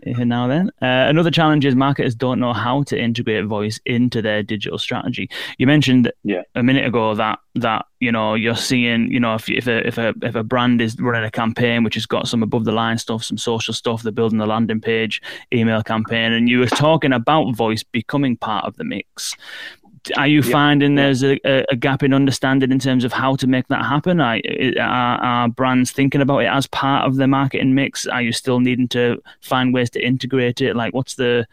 [0.05, 4.43] Now then, uh, another challenge is marketers don't know how to integrate voice into their
[4.43, 5.29] digital strategy.
[5.57, 6.43] You mentioned yeah.
[6.55, 9.97] a minute ago that that you know you're seeing you know if if a if
[9.97, 12.97] a if a brand is running a campaign which has got some above the line
[12.97, 15.21] stuff, some social stuff, they're building a landing page,
[15.53, 19.35] email campaign, and you were talking about voice becoming part of the mix.
[20.15, 23.67] Are you finding there's a, a, gap in understanding in terms of how to make
[23.67, 24.21] that happen?
[24.21, 24.39] Are,
[24.79, 28.07] are, are brands thinking about it as part of their marketing mix?
[28.07, 30.75] Are you still needing to find ways to integrate it?
[30.75, 31.45] Like, what's the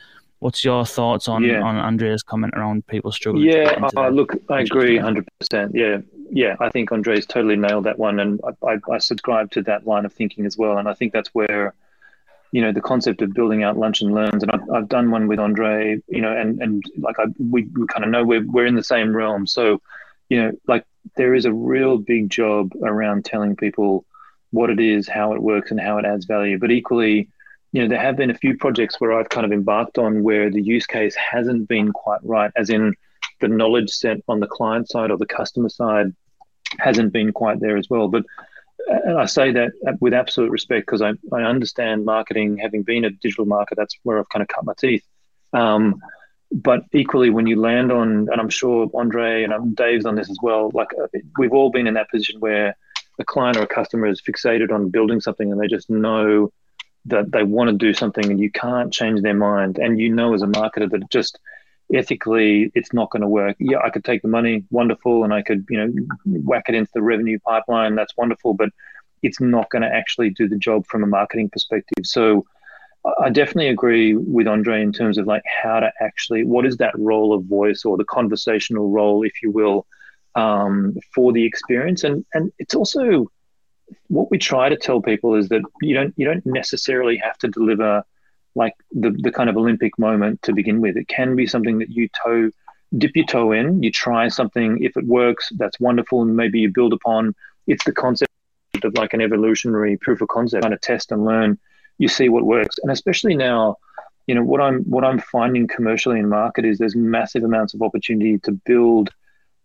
[0.47, 1.61] What's your thoughts on yeah.
[1.61, 3.47] on Andrea's comment around people struggling?
[3.47, 5.75] Yeah, uh, look, I agree, hundred percent.
[5.75, 9.63] Yeah, yeah, I think Andre's totally nailed that one, and I, I, I, subscribe to
[9.63, 10.79] that line of thinking as well.
[10.79, 11.75] And I think that's where,
[12.53, 15.27] you know the concept of building out lunch and learns and I've, I've done one
[15.27, 18.67] with andre you know and and like I, we, we kind of know we're, we're
[18.67, 19.83] in the same realm so
[20.29, 20.85] you know like
[21.17, 24.05] there is a real big job around telling people
[24.53, 27.29] what it is how it works and how it adds value but equally
[27.77, 30.51] you know there have been a few projects where i've kind of embarked on where
[30.51, 32.95] the use case hasn't been quite right as in
[33.43, 36.15] the knowledge set on the client side or the customer side
[36.79, 38.25] hasn't been quite there as well but
[38.89, 43.11] and I say that with absolute respect because I, I understand marketing, having been a
[43.11, 45.03] digital marketer, that's where I've kind of cut my teeth.
[45.53, 46.01] Um,
[46.53, 50.31] but equally, when you land on, and I'm sure Andre and um, Dave's on this
[50.31, 52.77] as well, like uh, we've all been in that position where
[53.19, 56.53] a client or a customer is fixated on building something and they just know
[57.07, 59.79] that they want to do something and you can't change their mind.
[59.79, 61.39] And you know, as a marketer, that just
[61.95, 63.57] ethically it's not going to work.
[63.59, 65.93] Yeah, I could take the money, wonderful, and I could you know
[66.25, 67.95] whack it into the revenue pipeline.
[67.95, 68.71] That's wonderful, but
[69.23, 72.05] it's not going to actually do the job from a marketing perspective.
[72.05, 72.45] So
[73.21, 76.99] I definitely agree with Andre in terms of like how to actually what is that
[76.99, 79.87] role of voice or the conversational role, if you will,
[80.35, 83.31] um, for the experience, and and it's also
[84.09, 87.49] what we try to tell people is that you don't you don't necessarily have to
[87.49, 88.05] deliver
[88.55, 90.97] like the, the kind of Olympic moment to begin with.
[90.97, 92.51] It can be something that you toe,
[92.97, 94.83] dip your toe in, you try something.
[94.83, 97.35] If it works, that's wonderful, and maybe you build upon.
[97.67, 98.33] It's the concept
[98.83, 101.59] of like an evolutionary proof of concept, kind of test and learn.
[101.99, 103.77] You see what works, and especially now,
[104.27, 107.83] you know what I'm what I'm finding commercially in market is there's massive amounts of
[107.83, 109.11] opportunity to build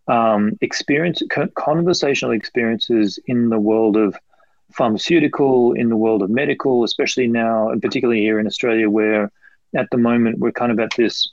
[0.08, 1.22] um, experience,
[1.56, 4.16] conversational experiences in the world of
[4.74, 9.32] pharmaceutical, in the world of medical, especially now, and particularly here in Australia, where
[9.76, 11.30] at the moment we're kind of at this,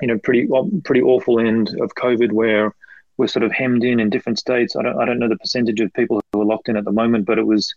[0.00, 0.48] you know, pretty
[0.84, 2.74] pretty awful end of COVID, where
[3.16, 4.76] we're sort of hemmed in in different states.
[4.76, 6.92] I don't I don't know the percentage of people who are locked in at the
[6.92, 7.74] moment, but it was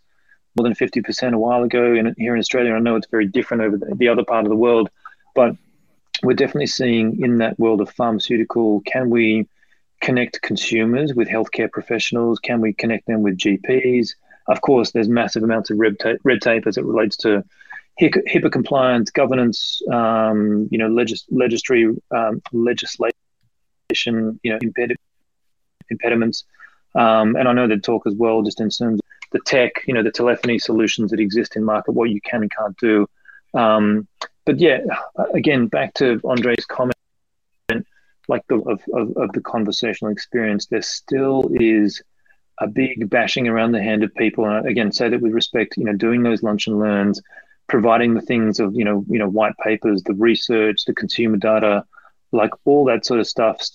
[0.55, 1.93] more than fifty percent a while ago.
[1.93, 4.49] And here in Australia, I know it's very different over the, the other part of
[4.49, 4.89] the world,
[5.33, 5.55] but
[6.23, 9.47] we're definitely seeing in that world of pharmaceutical, can we
[10.01, 12.39] connect consumers with healthcare professionals?
[12.39, 14.09] Can we connect them with GPs?
[14.47, 17.43] Of course, there's massive amounts of red tape, red tape as it relates to
[18.01, 23.11] HIPAA compliance, governance, um, you know, legis- legislatory um, legislation,
[24.43, 24.95] you know, imped-
[25.89, 26.45] impediments.
[26.95, 29.93] Um, and I know they talk as well, just in terms of the tech, you
[29.93, 33.07] know, the telephony solutions that exist in market, what you can and can't do.
[33.53, 34.07] Um,
[34.45, 34.79] but yeah,
[35.33, 36.95] again, back to Andre's comment,
[38.29, 42.01] like the of, of, of the conversational experience, there still is
[42.59, 44.45] a big bashing around the hand of people.
[44.45, 47.21] And again, say that with respect, you know, doing those lunch and learns,
[47.67, 51.83] providing the things of, you know, you know, white papers, the research, the consumer data,
[52.31, 53.65] like all that sort of stuff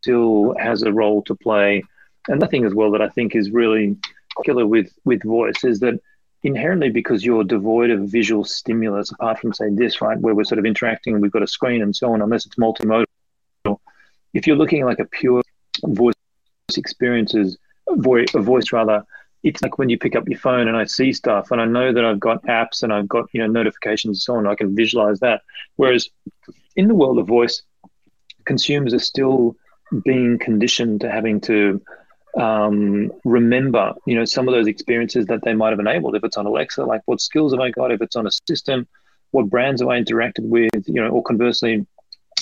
[0.00, 1.82] still has a role to play.
[2.28, 3.96] And the thing as well that I think is really
[4.44, 6.00] killer with with voice is that
[6.42, 10.58] inherently because you're devoid of visual stimulus, apart from say this, right, where we're sort
[10.58, 13.04] of interacting, we've got a screen and so on, unless it's multimodal.
[14.34, 15.42] If you're looking like a pure
[15.84, 16.14] voice
[16.76, 17.56] experiences,
[17.88, 19.04] voice, a voice rather,
[19.42, 21.92] it's like when you pick up your phone and I see stuff and I know
[21.92, 24.46] that I've got apps and I've got you know notifications and so on.
[24.46, 25.42] I can visualize that.
[25.76, 26.08] Whereas
[26.76, 27.62] in the world of voice,
[28.44, 29.56] consumers are still
[30.04, 31.80] being conditioned to having to
[32.38, 36.16] um, remember, you know, some of those experiences that they might have enabled.
[36.16, 37.92] If it's on Alexa, like what skills have I got?
[37.92, 38.88] If it's on a system,
[39.30, 40.70] what brands have I interacted with?
[40.86, 41.86] You know, or conversely,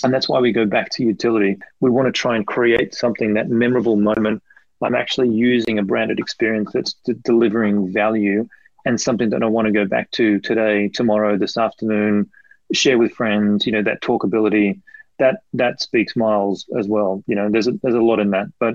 [0.02, 1.58] and that's why we go back to utility.
[1.80, 4.42] We want to try and create something that memorable moment
[4.82, 8.48] I'm actually using a branded experience that's d- delivering value
[8.84, 12.30] and something that I want to go back to today, tomorrow, this afternoon,
[12.72, 13.66] share with friends.
[13.66, 14.80] You know that talkability
[15.18, 17.22] that that speaks miles as well.
[17.26, 18.74] You know, there's a, there's a lot in that, but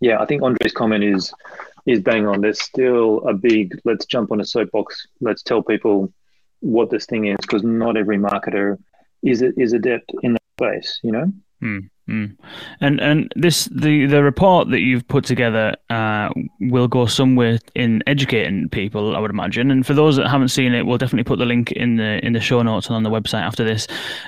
[0.00, 1.32] yeah, I think Andre's comment is
[1.86, 2.40] is bang on.
[2.40, 5.06] There's still a big let's jump on a soapbox.
[5.20, 6.12] Let's tell people
[6.60, 8.78] what this thing is because not every marketer
[9.22, 11.00] is is adept in that space.
[11.02, 11.32] You know.
[11.62, 12.36] Mm, mm.
[12.80, 16.28] And and this the the report that you've put together uh,
[16.60, 19.70] will go somewhere in educating people, I would imagine.
[19.70, 22.34] And for those that haven't seen it, we'll definitely put the link in the in
[22.34, 23.86] the show notes and on the website after this.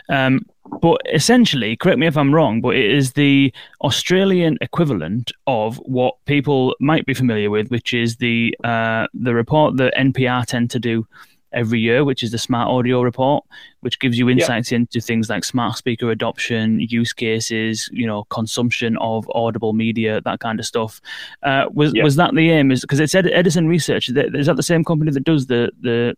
[0.09, 0.41] Um,
[0.81, 6.15] but essentially, correct me if I'm wrong, but it is the Australian equivalent of what
[6.27, 10.79] people might be familiar with, which is the uh, the report that NPR tend to
[10.79, 11.07] do
[11.53, 13.45] every year, which is the Smart Audio Report,
[13.81, 18.97] which gives you insights into things like smart speaker adoption, use cases, you know, consumption
[18.99, 21.01] of audible media, that kind of stuff.
[21.43, 22.71] Uh, was was that the aim?
[22.71, 24.09] Is because it's Ed- Edison Research.
[24.09, 26.15] Is that the same company that does the the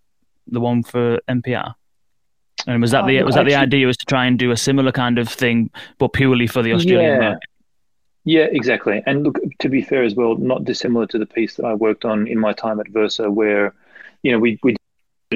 [0.46, 1.74] the one for NPR?
[2.66, 3.86] And was that the um, was that actually, the idea?
[3.86, 7.12] Was to try and do a similar kind of thing, but purely for the Australian
[7.12, 7.18] yeah.
[7.18, 7.48] market?
[8.24, 9.02] Yeah, exactly.
[9.06, 12.04] And look, to be fair as well, not dissimilar to the piece that I worked
[12.04, 13.74] on in my time at Versa, where
[14.22, 14.76] you know we we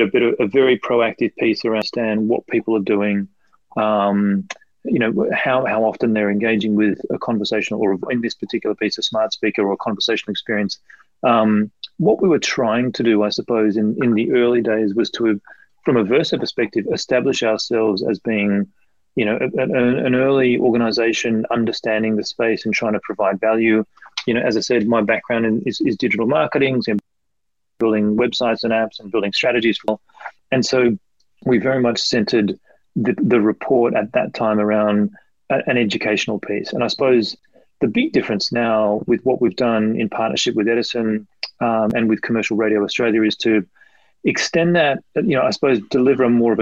[0.02, 3.28] a bit of a very proactive piece around understand what people are doing,
[3.76, 4.46] um,
[4.84, 8.98] you know, how, how often they're engaging with a conversational or in this particular piece,
[8.98, 10.78] a smart speaker or a conversational experience.
[11.22, 15.10] Um, what we were trying to do, I suppose, in, in the early days was
[15.12, 15.40] to,
[15.84, 18.66] from a Versa perspective, establish ourselves as being,
[19.14, 23.84] you know, a, a, an early organization understanding the space and trying to provide value.
[24.26, 26.96] You know, as I said, my background in, is, is digital marketing, so
[27.78, 29.78] building websites and apps and building strategies.
[30.50, 30.96] And so
[31.44, 32.58] we very much centered
[32.96, 35.10] the, the report at that time around
[35.50, 36.72] a, an educational piece.
[36.72, 37.36] And I suppose
[37.80, 41.26] the big difference now with what we've done in partnership with Edison
[41.60, 43.66] um, and with Commercial Radio Australia is to
[44.24, 46.60] extend that, you know, I suppose deliver a more of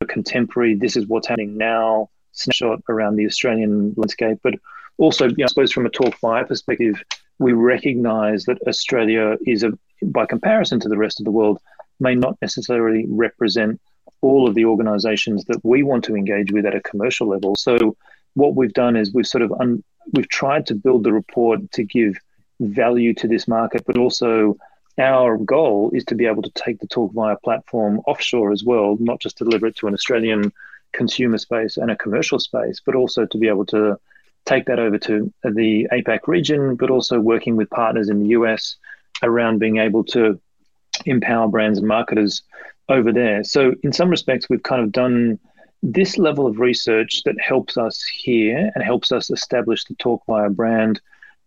[0.00, 4.38] a contemporary, this is what's happening now snapshot around the Australian landscape.
[4.42, 4.54] But
[4.98, 7.02] also, you know, I suppose from a TalkVia perspective,
[7.38, 11.58] we recognize that Australia is a, by comparison to the rest of the world,
[12.00, 13.80] may not necessarily represent
[14.20, 17.54] all of the organizations that we want to engage with at a commercial level.
[17.56, 17.96] So
[18.34, 21.84] what we've done is we've sort of un, we've tried to build the report to
[21.84, 22.14] give
[22.60, 24.56] value to this market, but also
[24.98, 29.20] our goal is to be able to take the TalkVia platform offshore as well, not
[29.20, 30.52] just deliver it to an Australian
[30.92, 33.98] consumer space and a commercial space, but also to be able to
[34.46, 38.76] take that over to the APAC region, but also working with partners in the US
[39.22, 40.40] around being able to
[41.06, 42.42] empower brands and marketers
[42.88, 43.44] over there.
[43.44, 45.38] So, in some respects, we've kind of done
[45.82, 51.00] this level of research that helps us here and helps us establish the TalkVia brand.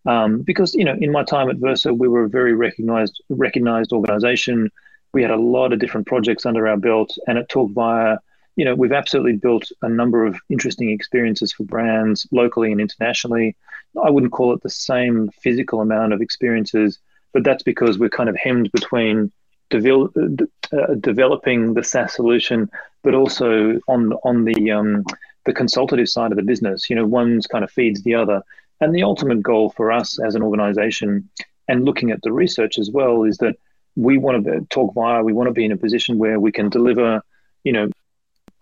[0.05, 3.91] Um, because you know, in my time at Versa, we were a very recognized recognized
[3.91, 4.69] organization.
[5.13, 8.19] We had a lot of different projects under our belt, and at TalkVia,
[8.57, 13.55] you know, we've absolutely built a number of interesting experiences for brands locally and internationally.
[14.03, 16.99] I wouldn't call it the same physical amount of experiences,
[17.33, 19.31] but that's because we're kind of hemmed between
[19.69, 22.69] devel- uh, developing the SaaS solution,
[23.03, 25.05] but also on on the um,
[25.45, 26.89] the consultative side of the business.
[26.89, 28.41] You know, one's kind of feeds the other,
[28.81, 31.29] and the ultimate goal for us as an organization,
[31.67, 33.55] and looking at the research as well, is that
[33.95, 35.23] we want to talk via.
[35.23, 37.21] We want to be in a position where we can deliver,
[37.63, 37.89] you know,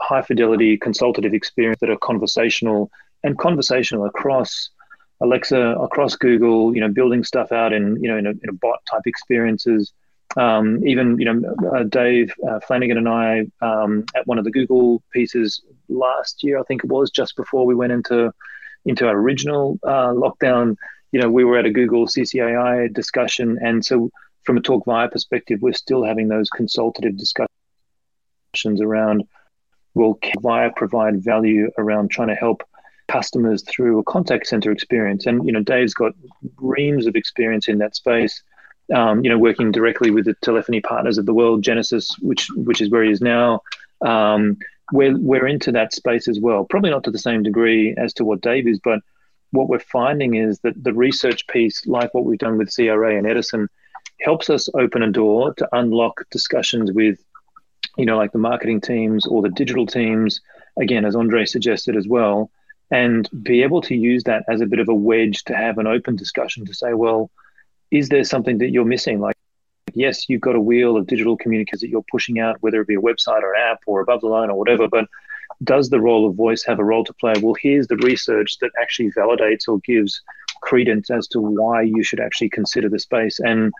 [0.05, 2.91] high fidelity consultative experience that are conversational
[3.23, 4.69] and conversational across
[5.21, 6.75] Alexa, across Google.
[6.75, 9.93] You know, building stuff out in you know in a, in a bot type experiences
[10.37, 14.51] um, even you know uh, Dave uh, Flanagan and I um, at one of the
[14.51, 18.33] Google pieces last year, I think it was just before we went into
[18.85, 20.75] into our original uh, lockdown.
[21.11, 24.09] You know, we were at a Google CCAI discussion, and so
[24.43, 27.49] from a TalkVia perspective, we're still having those consultative discussions
[28.81, 29.23] around
[29.95, 32.63] will Via provide value around trying to help
[33.07, 36.13] customers through a contact center experience, and you know, Dave's got
[36.57, 38.43] reams of experience in that space
[38.93, 42.81] um, you know, working directly with the telephony partners of the world, Genesys, which which
[42.81, 43.61] is where he is now.
[44.05, 44.57] Um,
[44.91, 46.65] we're we're into that space as well.
[46.65, 48.99] Probably not to the same degree as to what Dave is, but
[49.51, 53.25] what we're finding is that the research piece, like what we've done with CRA and
[53.25, 53.69] Edison,
[54.21, 57.23] helps us open a door to unlock discussions with,
[57.97, 60.41] you know, like the marketing teams or the digital teams.
[60.77, 62.51] Again, as Andre suggested as well,
[62.91, 65.87] and be able to use that as a bit of a wedge to have an
[65.87, 67.31] open discussion to say, well
[67.91, 69.19] is there something that you're missing?
[69.19, 69.37] Like,
[69.93, 72.95] yes, you've got a wheel of digital communicators that you're pushing out, whether it be
[72.95, 75.07] a website or app or above the line or whatever, but
[75.63, 77.33] does the role of voice have a role to play?
[77.41, 80.21] Well, here's the research that actually validates or gives
[80.61, 83.39] credence as to why you should actually consider the space.
[83.39, 83.71] And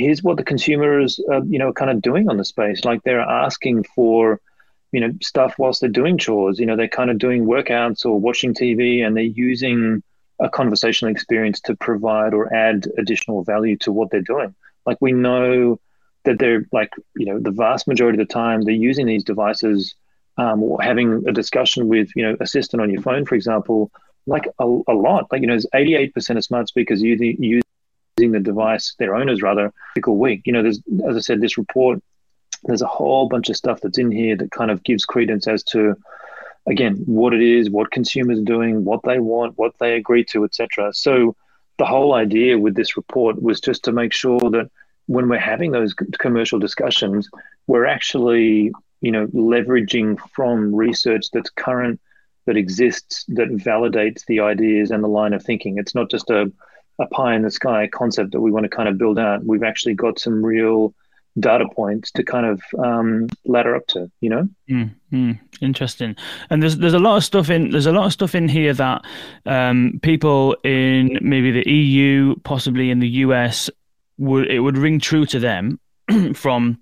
[0.00, 2.84] here's what the consumers, uh, you know, kind of doing on the space.
[2.84, 4.40] Like they're asking for,
[4.92, 6.58] you know, stuff whilst they're doing chores.
[6.58, 10.02] You know, they're kind of doing workouts or watching TV, and they're using
[10.40, 14.54] a conversational experience to provide or add additional value to what they're doing.
[14.86, 15.78] Like we know
[16.24, 19.94] that they're like, you know, the vast majority of the time they're using these devices
[20.38, 23.90] um, or having a discussion with, you know, assistant on your phone, for example,
[24.26, 25.26] like a, a lot.
[25.30, 27.36] Like, you know, 88% of smart speakers using,
[28.20, 29.72] using the device, their owners rather,
[30.06, 30.42] a week.
[30.44, 32.02] You know, there's, as I said, this report,
[32.64, 35.62] there's a whole bunch of stuff that's in here that kind of gives credence as
[35.64, 35.94] to
[36.66, 40.44] again what it is, what consumers are doing, what they want, what they agree to,
[40.44, 40.92] etc.
[40.92, 41.34] So
[41.78, 44.70] the whole idea with this report was just to make sure that
[45.06, 47.28] when we're having those commercial discussions,
[47.66, 52.00] we're actually you know leveraging from research that's current
[52.46, 55.78] that exists that validates the ideas and the line of thinking.
[55.78, 56.50] It's not just a,
[57.00, 59.44] a pie in the sky concept that we want to kind of build out.
[59.44, 60.94] We've actually got some real
[61.38, 66.16] data points to kind of um, ladder up to you know mm, mm, interesting
[66.50, 68.74] and there's there's a lot of stuff in there's a lot of stuff in here
[68.74, 69.02] that
[69.46, 73.70] um, people in maybe the eu possibly in the us
[74.18, 75.78] would it would ring true to them
[76.34, 76.80] from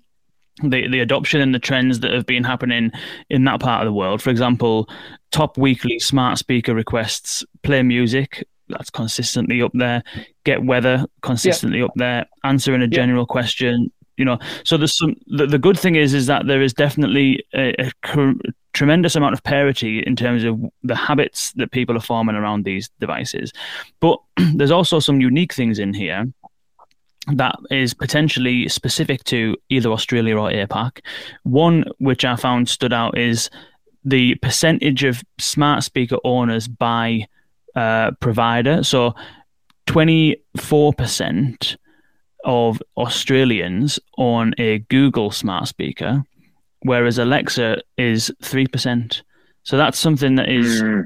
[0.63, 2.91] the the adoption and the trends that have been happening
[3.29, 4.21] in that part of the world.
[4.21, 4.89] For example,
[5.31, 10.03] top weekly smart speaker requests, play music, that's consistently up there.
[10.43, 11.85] Get weather consistently yeah.
[11.85, 12.25] up there.
[12.43, 12.89] Answering a yeah.
[12.89, 14.39] general question, you know.
[14.63, 15.15] So there's some.
[15.27, 17.91] The, the good thing is, is that there is definitely a, a
[18.73, 22.89] tremendous amount of parity in terms of the habits that people are forming around these
[22.99, 23.51] devices.
[23.99, 24.19] But
[24.55, 26.25] there's also some unique things in here
[27.33, 30.99] that is potentially specific to either Australia or APAC.
[31.43, 33.49] One which I found stood out is
[34.03, 37.27] the percentage of smart speaker owners by
[37.75, 38.83] uh, provider.
[38.83, 39.13] So
[39.87, 41.77] 24%
[42.45, 46.23] of Australians own a Google smart speaker,
[46.83, 49.21] whereas Alexa is 3%.
[49.63, 51.05] So that's something that is mm.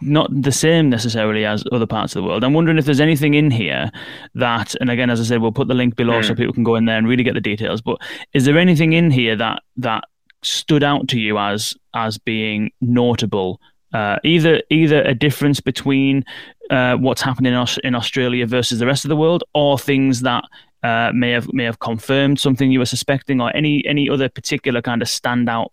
[0.00, 2.44] not the same necessarily as other parts of the world.
[2.44, 3.90] I'm wondering if there's anything in here
[4.34, 6.24] that, and again, as I said, we'll put the link below mm.
[6.24, 7.80] so people can go in there and really get the details.
[7.80, 7.98] But
[8.32, 10.04] is there anything in here that that
[10.42, 13.60] stood out to you as as being notable
[13.92, 16.24] uh, either either a difference between
[16.70, 20.20] uh, what's happening in, Aus- in Australia versus the rest of the world, or things
[20.20, 20.44] that
[20.82, 24.82] uh, may have may have confirmed something you were suspecting, or any any other particular
[24.82, 25.68] kind of standout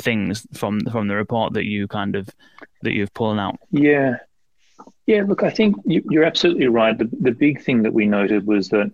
[0.00, 2.28] things from from the report that you kind of
[2.82, 3.56] that you've pulled out.
[3.70, 4.16] Yeah,
[5.06, 5.22] yeah.
[5.26, 6.96] Look, I think you, you're absolutely right.
[6.96, 8.90] The the big thing that we noted was that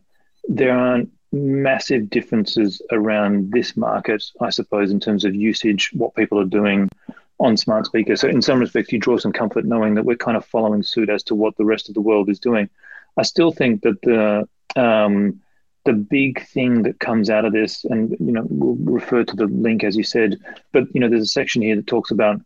[0.49, 6.39] there aren't massive differences around this market, I suppose, in terms of usage, what people
[6.39, 6.89] are doing
[7.41, 8.21] on smart speakers.
[8.21, 11.11] So in some respects, you draw some comfort knowing that we're kind of following suit
[11.11, 12.69] as to what the rest of the world is doing.
[13.17, 14.49] I still think that the
[14.81, 15.41] um,
[15.85, 19.47] the big thing that comes out of this, and you know, we'll refer to the
[19.47, 20.39] link as you said,
[20.73, 22.41] but you know, there's a section here that talks about,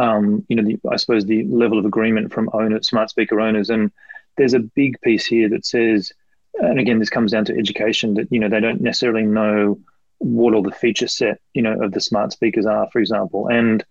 [0.00, 3.68] um, you know, the, I suppose the level of agreement from owners, smart speaker owners,
[3.68, 3.92] and
[4.36, 6.12] there's a big piece here that says,
[6.54, 9.78] and again, this comes down to education that you know they don't necessarily know
[10.18, 13.84] what all the feature set you know of the smart speakers are, for example, and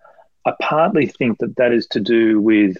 [0.46, 2.78] I partly think that that is to do with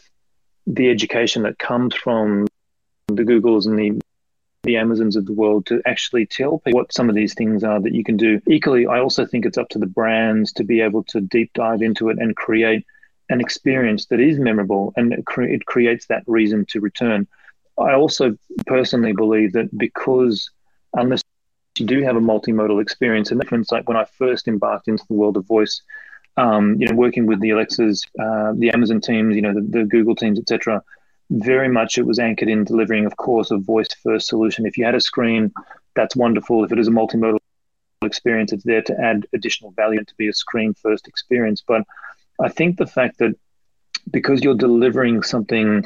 [0.68, 2.48] the education that comes from
[3.08, 4.02] the Googles and the
[4.64, 7.82] the Amazons of the world to actually tell people what some of these things are
[7.82, 8.42] that you can do.
[8.48, 11.82] Equally, I also think it's up to the brands to be able to deep dive
[11.82, 12.86] into it and create
[13.30, 17.28] an experience that is memorable and it, cre- it creates that reason to return.
[17.78, 20.50] I also personally believe that because
[20.94, 21.22] unless
[21.78, 25.16] you do have a multimodal experience, and difference like when I first embarked into the
[25.16, 25.82] world of voice,
[26.38, 29.84] um, you know, working with the Alexas, uh, the Amazon teams, you know, the, the
[29.84, 30.82] Google teams, etc.
[31.30, 34.66] Very much it was anchored in delivering, of course, a voice first solution.
[34.66, 35.52] If you had a screen,
[35.96, 36.64] that's wonderful.
[36.64, 37.38] If it is a multimodal
[38.04, 41.64] experience, it's there to add additional value and to be a screen first experience.
[41.66, 41.84] But
[42.42, 43.36] I think the fact that
[44.12, 45.84] because you're delivering something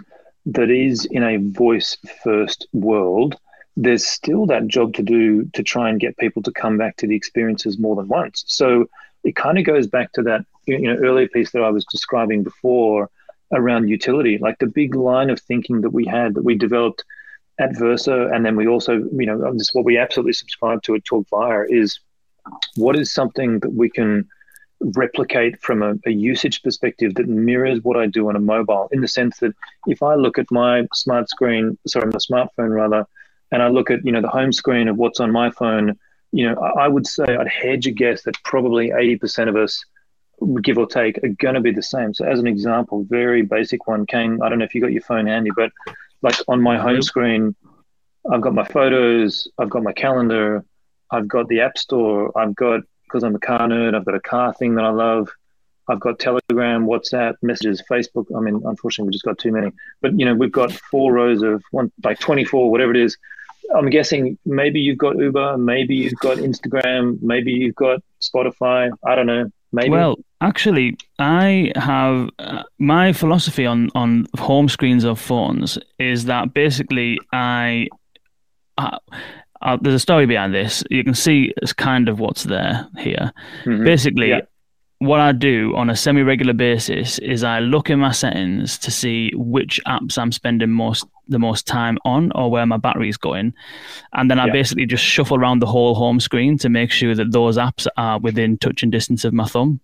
[0.48, 3.36] that is in a voice first world,
[3.76, 7.08] there's still that job to do to try and get people to come back to
[7.08, 8.44] the experiences more than once.
[8.48, 8.88] So
[9.28, 12.44] it kind of goes back to that you know earlier piece that I was describing
[12.44, 13.10] before
[13.52, 17.04] around utility, like the big line of thinking that we had that we developed
[17.60, 21.04] at Versa, and then we also you know this what we absolutely subscribe to at
[21.04, 22.00] TalkVia is
[22.76, 24.28] what is something that we can
[24.80, 29.02] replicate from a, a, usage perspective that mirrors what I do on a mobile in
[29.02, 29.54] the sense that
[29.88, 33.06] if I look at my smart screen, sorry, my smartphone rather,
[33.52, 35.98] and I look at you know the home screen of what's on my phone
[36.32, 39.84] you know, I would say I'd hedge a guess that probably 80% of us,
[40.62, 42.14] give or take, are going to be the same.
[42.14, 45.02] So, as an example, very basic one, Kane, I don't know if you got your
[45.02, 45.72] phone handy, but
[46.22, 47.56] like on my home screen,
[48.30, 50.64] I've got my photos, I've got my calendar,
[51.12, 54.20] I've got the App Store, I've got, because I'm a car nerd, I've got a
[54.20, 55.30] car thing that I love.
[55.90, 58.26] I've got Telegram, WhatsApp, messages, Facebook.
[58.36, 59.72] I mean, unfortunately, we just got too many.
[60.02, 63.18] But you know, we've got four rows of one, like 24, whatever it is,
[63.76, 68.90] I'm guessing maybe you've got Uber, maybe you've got Instagram, maybe you've got Spotify.
[69.06, 69.50] I don't know.
[69.74, 69.90] Maybe.
[69.90, 76.54] Well, actually, I have uh, my philosophy on on home screens of phones is that
[76.54, 77.88] basically I.
[78.78, 78.98] Uh,
[79.60, 80.84] uh, there's a story behind this.
[80.92, 83.34] You can see it's kind of what's there here.
[83.66, 83.84] Mm-hmm.
[83.84, 84.42] Basically, yeah
[85.00, 88.90] what I do on a semi regular basis is I look in my settings to
[88.90, 93.18] see which apps I'm spending most the most time on or where my battery is
[93.18, 93.54] going.
[94.14, 94.54] And then I yeah.
[94.54, 98.18] basically just shuffle around the whole home screen to make sure that those apps are
[98.20, 99.82] within touching distance of my thumb.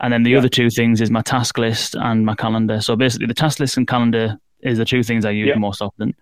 [0.00, 0.38] And then the yeah.
[0.38, 2.80] other two things is my task list and my calendar.
[2.80, 5.54] So basically the task list and calendar is the two things I use yeah.
[5.54, 6.14] most often.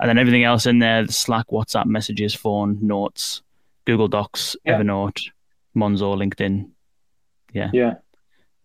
[0.00, 3.42] And then everything else in there, Slack, WhatsApp, messages, phone, notes,
[3.84, 5.20] Google Docs, Evernote,
[5.76, 6.70] Monzo, LinkedIn,
[7.54, 7.70] yeah.
[7.72, 7.94] Yeah.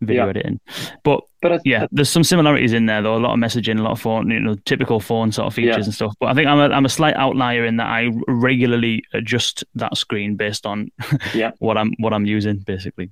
[0.01, 0.29] video yeah.
[0.29, 0.59] editing.
[1.03, 3.15] But, but I, yeah, there's some similarities in there though.
[3.15, 5.77] A lot of messaging, a lot of phone, you know, typical phone sort of features
[5.77, 5.83] yeah.
[5.83, 6.13] and stuff.
[6.19, 9.95] But I think I'm a, I'm a slight outlier in that I regularly adjust that
[9.97, 10.91] screen based on
[11.33, 11.51] yeah.
[11.59, 13.11] what I'm what I'm using basically.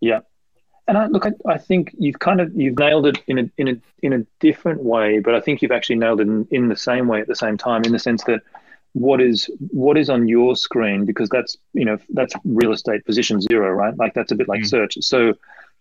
[0.00, 0.20] Yeah.
[0.88, 3.68] And I, look, I, I think you've kind of you've nailed it in a in
[3.68, 6.76] a in a different way, but I think you've actually nailed it in, in the
[6.76, 8.42] same way at the same time, in the sense that
[8.96, 11.04] what is what is on your screen?
[11.04, 13.94] Because that's you know that's real estate position zero right?
[13.98, 14.66] Like that's a bit like mm.
[14.66, 14.96] search.
[15.02, 15.34] So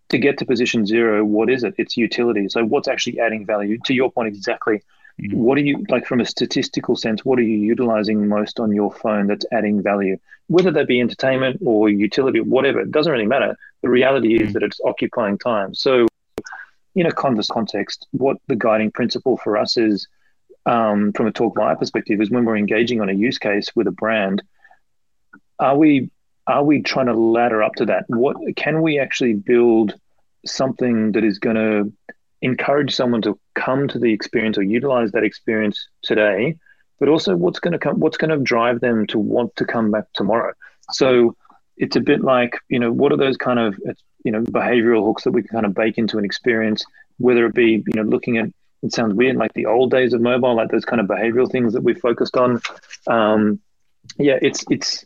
[0.10, 1.76] to get to position zero what is it?
[1.78, 2.50] It's utility.
[2.50, 3.80] So what's actually adding value?
[3.86, 4.84] To your point exactly.
[5.18, 5.34] Mm.
[5.36, 8.92] what are you like from a statistical sense what are you utilizing most on your
[8.92, 10.18] phone that's adding value?
[10.48, 13.56] Whether that be entertainment or utility or whatever it doesn't really matter.
[13.82, 14.54] The reality is mm.
[14.54, 15.74] that it's occupying time.
[15.74, 16.06] So
[16.96, 20.06] in a converse context what the guiding principle for us is
[20.66, 23.92] um, from a TalkVia perspective is when we're engaging on a use case with a
[23.92, 24.42] brand,
[25.60, 26.10] are we
[26.48, 28.06] are we trying to ladder up to that?
[28.08, 29.96] What can we actually build
[30.46, 31.92] something that is going to
[32.42, 36.56] encourage someone to come to the experience or utilize that experience today,
[37.00, 39.90] but also what's going to come, what's going to drive them to want to come
[39.90, 40.54] back tomorrow.
[40.92, 41.36] So
[41.78, 43.76] it's a bit like you know what are those kind of
[44.24, 46.86] you know behavioral hooks that we can kind of bake into an experience,
[47.18, 48.50] whether it be you know looking at
[48.86, 51.74] it sounds weird, like the old days of mobile, like those kind of behavioral things
[51.74, 52.62] that we focused on.
[53.08, 53.60] Um,
[54.18, 55.06] yeah, it's it's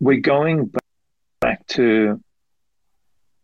[0.00, 0.72] we're going
[1.40, 2.20] back to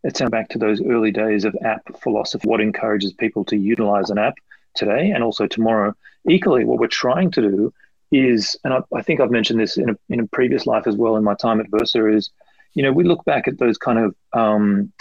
[0.03, 2.47] it sounds back to those early days of app philosophy.
[2.47, 4.35] What encourages people to utilize an app
[4.75, 5.95] today and also tomorrow?
[6.27, 7.73] Equally, what we're trying to do
[8.11, 10.97] is, and I, I think I've mentioned this in a, in a previous life as
[10.97, 12.31] well in my time at Versa, is
[12.73, 14.91] you know we look back at those kind of um,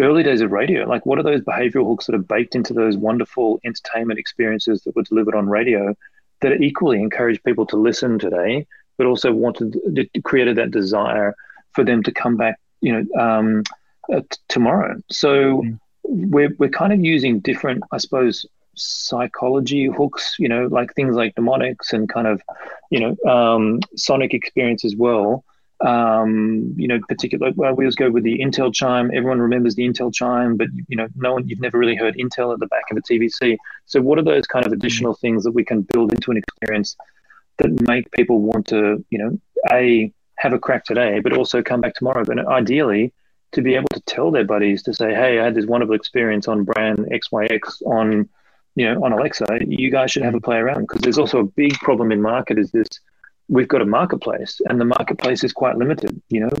[0.00, 0.86] early days of radio.
[0.86, 4.94] Like, what are those behavioral hooks that are baked into those wonderful entertainment experiences that
[4.94, 5.94] were delivered on radio
[6.40, 9.76] that equally encourage people to listen today, but also wanted
[10.24, 11.34] created that desire
[11.72, 13.62] for them to come back, you know, um,
[14.12, 14.96] uh, t- tomorrow.
[15.10, 15.78] So mm.
[16.04, 20.36] we're we're kind of using different, I suppose, psychology hooks.
[20.38, 22.40] You know, like things like mnemonics and kind of,
[22.90, 25.44] you know, um, sonic experience as well
[25.80, 27.52] um, you know, particular.
[27.54, 29.10] Well, we always go with the Intel chime.
[29.14, 32.52] Everyone remembers the Intel chime, but you know, no one you've never really heard Intel
[32.52, 33.56] at the back of a TVC.
[33.86, 36.96] So, what are those kind of additional things that we can build into an experience
[37.58, 39.38] that make people want to, you know,
[39.70, 42.24] a have a crack today, but also come back tomorrow?
[42.24, 43.12] But ideally,
[43.52, 46.48] to be able to tell their buddies to say, "Hey, I had this wonderful experience
[46.48, 48.28] on brand XYX on."
[48.74, 51.44] You know, on Alexa, you guys should have a play around because there's also a
[51.44, 52.86] big problem in market is this
[53.48, 56.20] we've got a marketplace, and the marketplace is quite limited.
[56.28, 56.56] You know,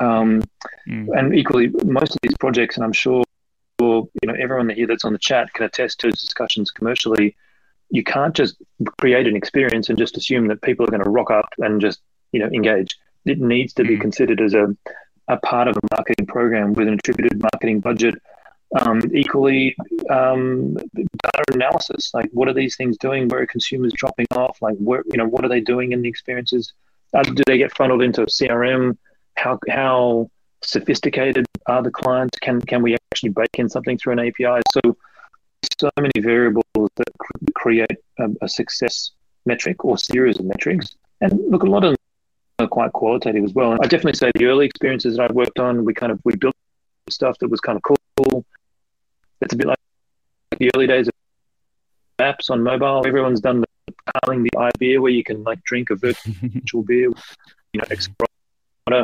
[0.00, 0.42] um,
[0.88, 1.08] mm.
[1.16, 3.24] and equally, most of these projects, and I'm sure
[3.80, 7.36] you know everyone here that's on the chat can attest to discussions commercially.
[7.90, 8.56] You can't just
[8.98, 12.00] create an experience and just assume that people are going to rock up and just
[12.32, 12.96] you know engage.
[13.24, 13.88] It needs to mm.
[13.88, 14.76] be considered as a
[15.28, 18.20] a part of a marketing program with an attributed marketing budget
[18.80, 19.76] um, equally,
[20.10, 23.28] um, data analysis, like what are these things doing?
[23.28, 24.58] Where are consumers dropping off?
[24.62, 26.72] Like where, you know, what are they doing in the experiences?
[27.14, 28.96] Uh, do they get funneled into a CRM?
[29.36, 30.30] How how
[30.62, 32.38] sophisticated are the clients?
[32.38, 34.62] Can can we actually bake in something through an API?
[34.72, 34.96] So
[35.78, 36.64] so many variables
[36.96, 37.08] that
[37.54, 39.12] create a, a success
[39.44, 40.96] metric or series of metrics.
[41.20, 41.96] And look, a lot of
[42.58, 43.72] are quite qualitative as well.
[43.72, 46.36] And I definitely say the early experiences that I've worked on, we kind of we
[46.36, 46.54] built
[47.10, 48.44] stuff that was kind of cool
[49.42, 49.78] it's a bit like
[50.58, 51.14] the early days of
[52.18, 53.06] apps on mobile.
[53.06, 53.66] Everyone's done the
[54.22, 57.10] calling the iBeer where you can like drink a virtual beer,
[57.72, 57.84] you know,
[58.88, 59.02] water.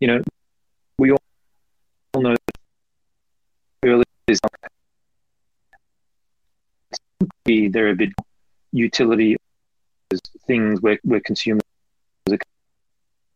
[0.00, 0.22] You know,
[0.98, 1.18] we all
[2.16, 2.38] know that
[3.84, 4.38] early days
[7.44, 8.10] they're a bit
[8.72, 9.36] utility
[10.46, 11.62] things where, where consumers
[12.30, 12.38] are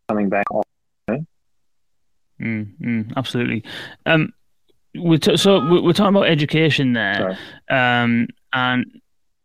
[0.09, 0.63] coming back on.
[2.41, 3.65] Mm, mm, absolutely.
[4.05, 4.33] Um,
[4.95, 7.39] we t- so we're talking about education there,
[7.71, 9.01] um, and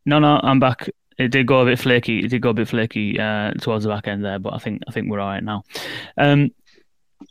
[0.05, 0.89] no, no, I'm back.
[1.17, 2.19] It did go a bit flaky.
[2.19, 4.81] It did go a bit flaky uh, towards the back end there, but I think
[4.87, 5.63] I think we're all right now.
[6.17, 6.51] Um,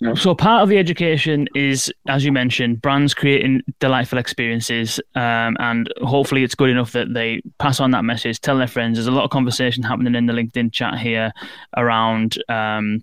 [0.00, 0.14] yeah.
[0.14, 5.92] So part of the education is, as you mentioned, brands creating delightful experiences, um, and
[6.02, 8.96] hopefully it's good enough that they pass on that message, tell their friends.
[8.96, 11.32] There's a lot of conversation happening in the LinkedIn chat here
[11.76, 13.02] around um,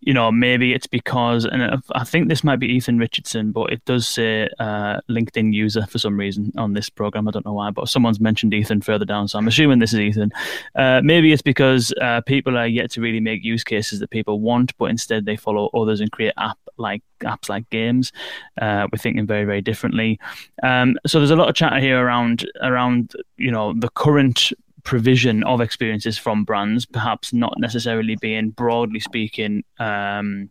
[0.00, 3.84] you know, maybe it's because, and I think this might be Ethan Richardson, but it
[3.84, 7.26] does say uh, LinkedIn user for some reason on this program.
[7.26, 10.00] I don't know why, but someone's mentioned Ethan further down, so I'm assuming this is
[10.00, 10.32] Ethan.
[10.74, 14.40] Uh, maybe it's because uh, people are yet to really make use cases that people
[14.40, 18.12] want, but instead they follow others and create app like apps like games.
[18.60, 20.18] Uh, we're thinking very, very differently.
[20.62, 24.52] Um, so there's a lot of chatter here around around you know the current
[24.88, 30.48] provision of experiences from brands, perhaps not necessarily being broadly speaking, um,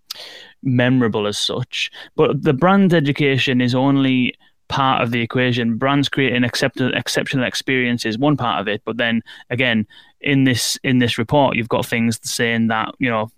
[0.61, 1.89] memorable as such.
[2.15, 4.35] But the brand education is only
[4.67, 5.77] part of the equation.
[5.79, 8.83] Brands creating exceptional exceptional experiences, one part of it.
[8.85, 9.87] But then again,
[10.21, 13.31] in this in this report, you've got things saying that you know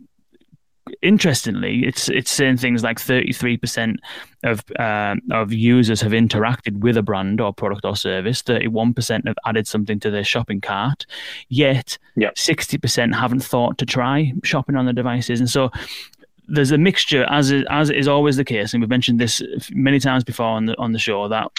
[1.01, 3.97] interestingly, it's it's saying things like 33%
[4.43, 8.41] of uh, of users have interacted with a brand or product or service.
[8.43, 11.05] 31% have added something to their shopping cart.
[11.49, 12.35] Yet, yep.
[12.35, 15.39] 60% haven't thought to try shopping on the devices.
[15.39, 15.71] And so,
[16.47, 19.99] there's a mixture, as is, as is always the case, and we've mentioned this many
[19.99, 21.51] times before on the on the show that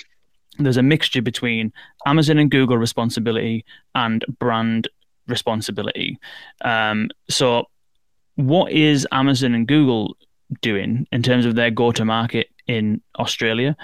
[0.59, 1.73] there's a mixture between
[2.07, 3.65] Amazon and Google responsibility
[3.95, 4.89] and brand
[5.27, 6.19] responsibility.
[6.63, 7.67] Um, so
[8.47, 10.17] what is Amazon and Google
[10.63, 13.77] doing in terms of their go to market in Australia?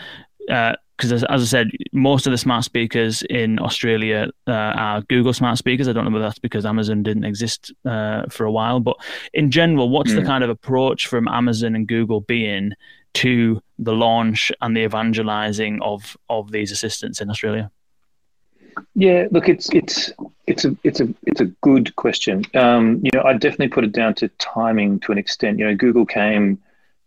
[0.46, 5.02] Because uh, as, as, I said, most of the smart speakers in Australia uh, are
[5.02, 5.88] Google smart speakers.
[5.88, 8.96] I don't know whether that's because Amazon didn't exist uh, for a while, but
[9.34, 10.16] in general, what's mm.
[10.16, 10.28] the hmm.
[10.28, 12.72] kind of approach from Amazon and Google being
[13.14, 17.70] to the launch and the evangelizing of of these assistants in Australia?
[18.94, 20.12] Yeah, look, it's it's
[20.46, 22.44] it's a it's a it's a good question.
[22.54, 25.58] Um, you know, I definitely put it down to timing to an extent.
[25.58, 26.58] You know, Google came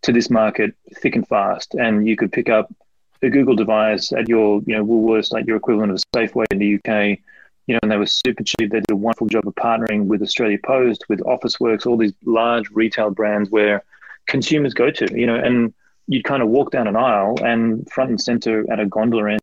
[0.04, 2.74] to this market thick and fast, and you could pick up
[3.22, 6.60] a Google device at your you know Woolworths, like your equivalent of a Safeway in
[6.60, 7.20] the UK.
[7.68, 8.72] You know, and they were super cheap.
[8.72, 12.68] They did a wonderful job of partnering with Australia Post, with Officeworks, all these large
[12.72, 13.84] retail brands where
[14.26, 15.08] consumers go to.
[15.16, 15.72] You know, and
[16.08, 19.42] you'd kind of walk down an aisle, and front and center at a gondola end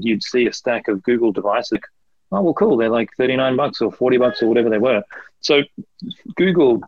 [0.00, 1.78] you'd see a stack of Google devices.
[2.30, 2.76] Oh, well, cool.
[2.76, 5.02] They're like 39 bucks or 40 bucks or whatever they were.
[5.40, 5.62] So
[6.36, 6.80] Google,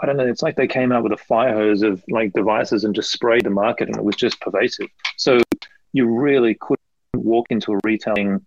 [0.00, 2.84] I don't know, it's like they came out with a fire hose of like devices
[2.84, 4.88] and just sprayed the market and it was just pervasive.
[5.16, 5.40] So
[5.92, 6.80] you really couldn't
[7.14, 8.44] walk into a retailing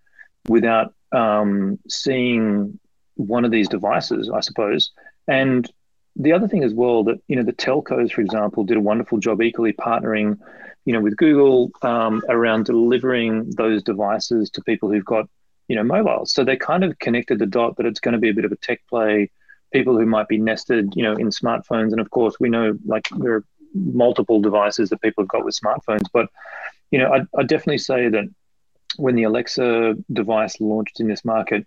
[0.47, 2.79] without um, seeing
[3.15, 4.91] one of these devices, I suppose.
[5.27, 5.69] And
[6.15, 9.19] the other thing as well that, you know, the telcos, for example, did a wonderful
[9.19, 10.37] job equally partnering
[10.85, 15.29] you know, with Google um, around delivering those devices to people who've got,
[15.67, 16.33] you know, mobiles.
[16.33, 18.51] So they kind of connected the dot that it's going to be a bit of
[18.51, 19.31] a tech play.
[19.71, 23.07] People who might be nested, you know, in smartphones, and of course we know like
[23.17, 26.05] there are multiple devices that people have got with smartphones.
[26.13, 26.29] But
[26.91, 28.25] you know, I I definitely say that
[28.97, 31.65] when the Alexa device launched in this market,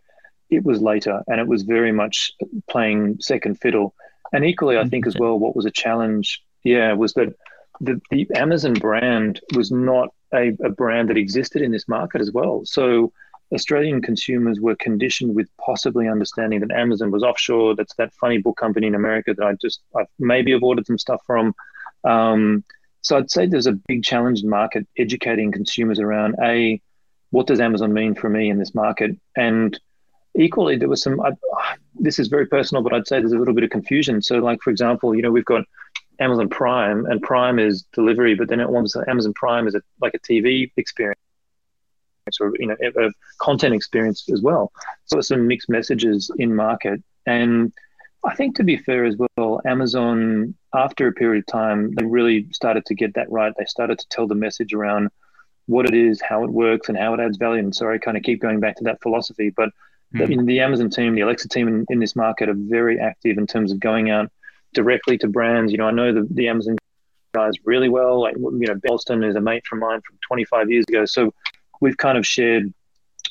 [0.50, 2.32] it was later and it was very much
[2.68, 3.94] playing second fiddle.
[4.32, 7.34] And equally, I think as well, what was a challenge, yeah, was that
[7.80, 12.32] the, the Amazon brand was not a, a brand that existed in this market as
[12.32, 12.62] well.
[12.64, 13.12] So
[13.52, 17.76] Australian consumers were conditioned with possibly understanding that Amazon was offshore.
[17.76, 20.98] That's that funny book company in America that I just I maybe have ordered some
[20.98, 21.54] stuff from.
[22.04, 22.64] Um,
[23.02, 26.80] so I'd say there's a big challenge in market educating consumers around a
[27.30, 29.78] what does Amazon mean for me in this market, and
[30.36, 31.20] equally there was some.
[31.20, 31.32] I,
[31.94, 34.22] this is very personal, but I'd say there's a little bit of confusion.
[34.22, 35.64] So, like for example, you know we've got
[36.20, 40.14] Amazon Prime, and Prime is delivery, but then it wants Amazon Prime is a, like
[40.14, 41.18] a TV experience
[42.40, 44.72] or you know a, a content experience as well.
[45.04, 47.72] So some mixed messages in market, and
[48.24, 52.48] I think to be fair as well, Amazon after a period of time they really
[52.52, 53.52] started to get that right.
[53.56, 55.10] They started to tell the message around
[55.66, 57.60] what it is, how it works, and how it adds value.
[57.60, 59.70] And sorry, I kind of keep going back to that philosophy, but
[60.14, 60.26] mm.
[60.26, 63.46] the, the Amazon team, the Alexa team in, in this market are very active in
[63.46, 64.30] terms of going out
[64.76, 65.72] directly to brands.
[65.72, 66.76] You know, I know the, the Amazon
[67.34, 68.20] guys really well.
[68.20, 71.04] Like, you know, Belston is a mate from mine from 25 years ago.
[71.06, 71.32] So
[71.80, 72.72] we've kind of shared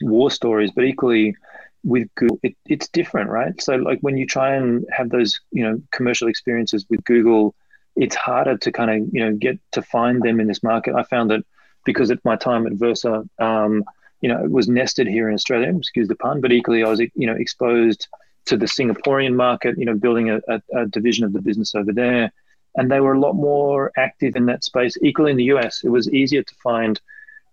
[0.01, 1.35] war stories, but equally
[1.83, 3.61] with Google, it, it's different, right?
[3.61, 7.55] So like when you try and have those, you know, commercial experiences with Google,
[7.95, 10.95] it's harder to kind of, you know, get to find them in this market.
[10.95, 11.45] I found that
[11.85, 13.83] because at my time at Versa, um,
[14.19, 16.99] you know, it was nested here in Australia, excuse the pun, but equally I was,
[16.99, 18.07] you know, exposed–
[18.45, 21.91] to the Singaporean market, you know, building a, a, a, division of the business over
[21.91, 22.31] there.
[22.75, 24.97] And they were a lot more active in that space.
[25.01, 26.99] Equally in the US, it was easier to find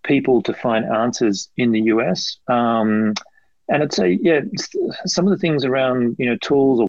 [0.03, 2.37] people to find answers in the US.
[2.47, 3.13] Um,
[3.69, 4.41] and I'd say, yeah,
[5.05, 6.87] some of the things around, you know, tools or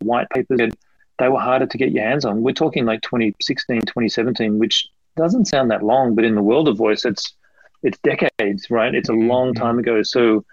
[0.00, 0.72] white papers,
[1.18, 2.42] they were harder to get your hands on.
[2.42, 6.76] We're talking like 2016, 2017, which doesn't sound that long, but in the world of
[6.76, 7.34] voice, it's
[7.82, 8.94] it's decades, right?
[8.94, 9.62] It's a long mm-hmm.
[9.62, 10.02] time ago.
[10.02, 10.44] So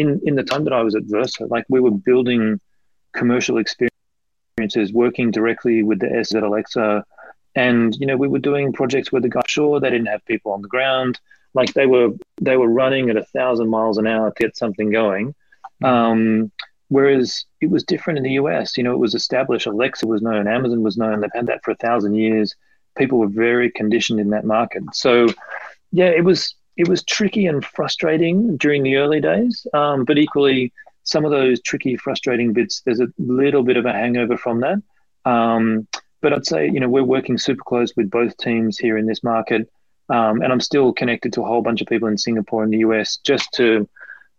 [0.00, 2.60] in in the time that I was at Versa, like we were building
[3.12, 7.04] commercial experiences, working directly with the S at Alexa,
[7.54, 10.52] and you know we were doing projects where the guys sure they didn't have people
[10.52, 11.20] on the ground,
[11.54, 14.90] like they were they were running at a thousand miles an hour to get something
[14.90, 15.34] going.
[15.82, 15.84] Mm-hmm.
[15.86, 16.52] Um,
[16.88, 18.76] whereas it was different in the US.
[18.76, 19.66] You know, it was established.
[19.66, 21.20] Alexa was known, Amazon was known.
[21.20, 22.54] They've had that for a thousand years.
[22.96, 24.82] People were very conditioned in that market.
[24.92, 25.28] So,
[25.92, 30.72] yeah, it was it was tricky and frustrating during the early days, um, but equally,
[31.02, 34.78] some of those tricky, frustrating bits, there's a little bit of a hangover from that.
[35.24, 35.88] Um,
[36.22, 39.22] but I'd say you know we're working super close with both teams here in this
[39.22, 39.70] market,
[40.08, 42.78] um, and I'm still connected to a whole bunch of people in Singapore and the
[42.78, 43.88] US just to,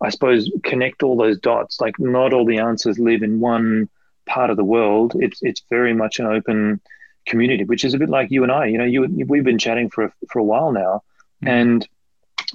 [0.01, 1.81] I suppose, connect all those dots.
[1.81, 3.89] Like not all the answers live in one
[4.25, 5.13] part of the world.
[5.19, 6.81] It's it's very much an open
[7.25, 8.65] community, which is a bit like you and I.
[8.65, 11.03] You know, you we've been chatting for a, for a while now,
[11.43, 11.47] mm-hmm.
[11.47, 11.87] and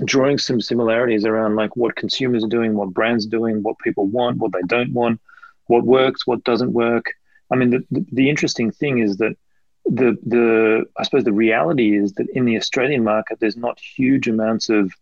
[0.04, 4.06] drawing some similarities around like what consumers are doing, what brands are doing, what people
[4.06, 5.20] want, what they don't want,
[5.66, 7.06] what works, what doesn't work.
[7.50, 9.36] I mean, the, the, interesting thing is that
[9.84, 14.26] the the I suppose the reality is that in the Australian market, there's not huge
[14.26, 14.92] amounts of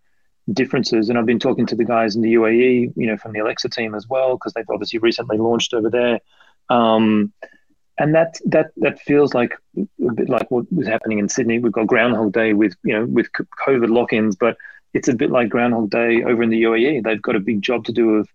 [0.52, 1.08] differences.
[1.08, 3.70] And I've been talking to the guys in the UAE, you know, from the Alexa
[3.70, 6.20] team as well, because they've obviously recently launched over there.
[6.68, 7.32] Um,
[7.98, 11.58] and that that that feels like a bit like what was happening in Sydney.
[11.58, 14.56] We've got Groundhog Day with you know with COVID lock-ins, but
[14.94, 17.02] it's a bit like Groundhog Day over in the UAE.
[17.02, 18.28] They've got a big job to do of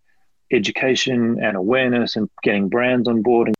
[0.51, 3.55] education and awareness and getting brands on board and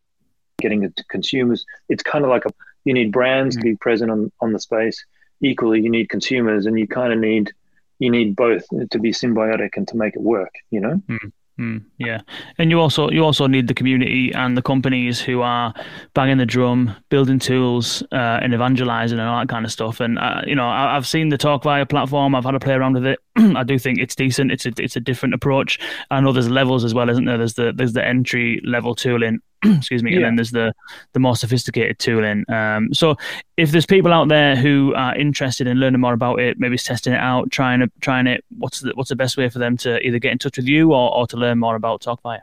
[0.60, 1.66] getting it to consumers.
[1.88, 2.54] It's kind of like a
[2.86, 3.62] you need brands mm-hmm.
[3.62, 5.04] to be present on on the space.
[5.42, 7.54] Equally, you need consumers, and you kind of need
[8.00, 10.54] you need both to be symbiotic and to make it work.
[10.70, 11.02] You know.
[11.08, 11.28] Mm-hmm.
[11.60, 12.22] Mm, yeah,
[12.58, 15.74] and you also you also need the community and the companies who are
[16.14, 20.00] banging the drum, building tools, uh, and evangelizing and all that kind of stuff.
[20.00, 22.34] And uh, you know, I, have seen the TalkVia platform.
[22.34, 23.20] I've had a play around with it.
[23.36, 24.54] I do think it's decent.
[24.54, 25.80] It's a it's a different approach.
[26.10, 27.38] I know there's levels as well, isn't there?
[27.38, 30.18] There's the there's the entry level tooling excuse me, yeah.
[30.18, 30.74] and then there's the
[31.14, 32.46] the more sophisticated tooling.
[32.50, 33.16] Um, so
[33.58, 37.14] if there's people out there who are interested in learning more about it, maybe testing
[37.14, 40.00] it out, trying to trying it, what's the what's the best way for them to
[40.00, 42.40] either get in touch with you or, or to learn more about TalkVia?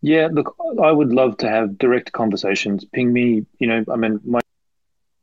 [0.00, 2.84] Yeah, look, I would love to have direct conversations.
[2.84, 4.40] Ping me, you know, I mean, my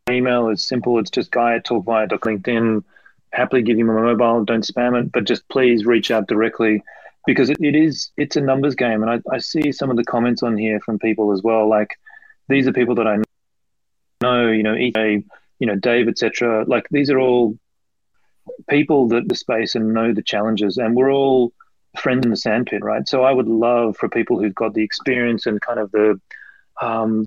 [0.09, 0.99] email is simple.
[0.99, 2.83] It's just guy at talkvia.linkedin.
[3.31, 4.43] Happily give you my mobile.
[4.43, 6.83] Don't spam it, but just please reach out directly
[7.26, 9.03] because it, it is it's a numbers game.
[9.03, 11.67] And I, I see some of the comments on here from people as well.
[11.69, 11.97] Like
[12.47, 13.17] these are people that i
[14.21, 15.26] know you know EJ,
[15.59, 17.57] you know dave etc like these are all
[18.69, 20.78] people that the space and know the challenges.
[20.78, 21.51] And we're all
[21.99, 23.07] friends in the sandpit right?
[23.07, 26.19] So i would love for people who've got the experience and kind of the
[26.82, 27.26] um,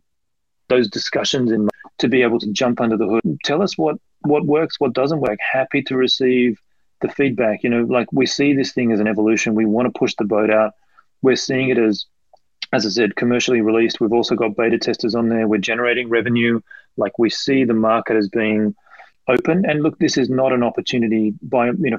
[0.69, 4.45] those discussions in to be able to jump under the hood tell us what what
[4.47, 5.39] works what doesn't work.
[5.41, 6.61] Happy to receive
[7.01, 7.63] the feedback.
[7.63, 9.55] You know, like we see this thing as an evolution.
[9.55, 10.73] We want to push the boat out.
[11.23, 12.07] We're seeing it as,
[12.73, 14.01] as I said, commercially released.
[14.01, 15.47] We've also got beta testers on there.
[15.49, 16.61] We're generating revenue.
[16.97, 18.75] Like we see the market as being
[19.29, 19.65] open.
[19.67, 21.99] And look, this is not an opportunity by you know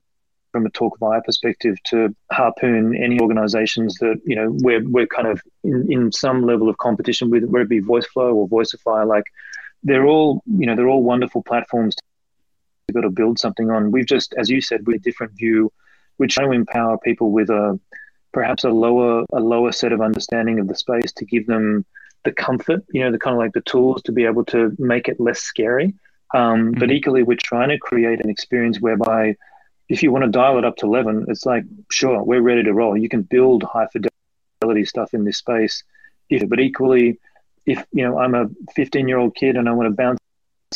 [0.52, 5.42] from a TalkVia perspective to harpoon any organizations that you know we're we're kind of
[5.64, 9.08] in, in some level of competition with, whether it be Voiceflow or Voicify.
[9.08, 9.26] Like
[9.84, 11.96] they're all you know they're all wonderful platforms
[12.94, 13.92] got to build something on.
[13.92, 15.72] We've just, as you said, with a different view,
[16.18, 17.80] we're trying to empower people with a
[18.32, 21.86] perhaps a lower a lower set of understanding of the space to give them
[22.26, 25.08] the comfort, you know, the kind of like the tools to be able to make
[25.08, 25.94] it less scary.
[26.34, 26.80] Um, mm-hmm.
[26.80, 29.36] But equally, we're trying to create an experience whereby
[29.88, 32.74] if you want to dial it up to 11, it's like, sure, we're ready to
[32.74, 32.96] roll.
[32.96, 35.84] You can build high fidelity stuff in this space.
[36.30, 37.20] If, but equally,
[37.66, 40.20] if, you know, I'm a 15 year old kid and I want to bounce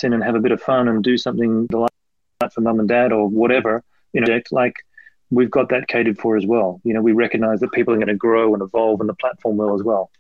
[0.01, 1.68] in and have a bit of fun and do something
[2.51, 4.75] for mum and dad or whatever, you know, like
[5.29, 6.81] we've got that catered for as well.
[6.83, 9.57] You know, we recognize that people are going to grow and evolve and the platform
[9.57, 10.11] will as well.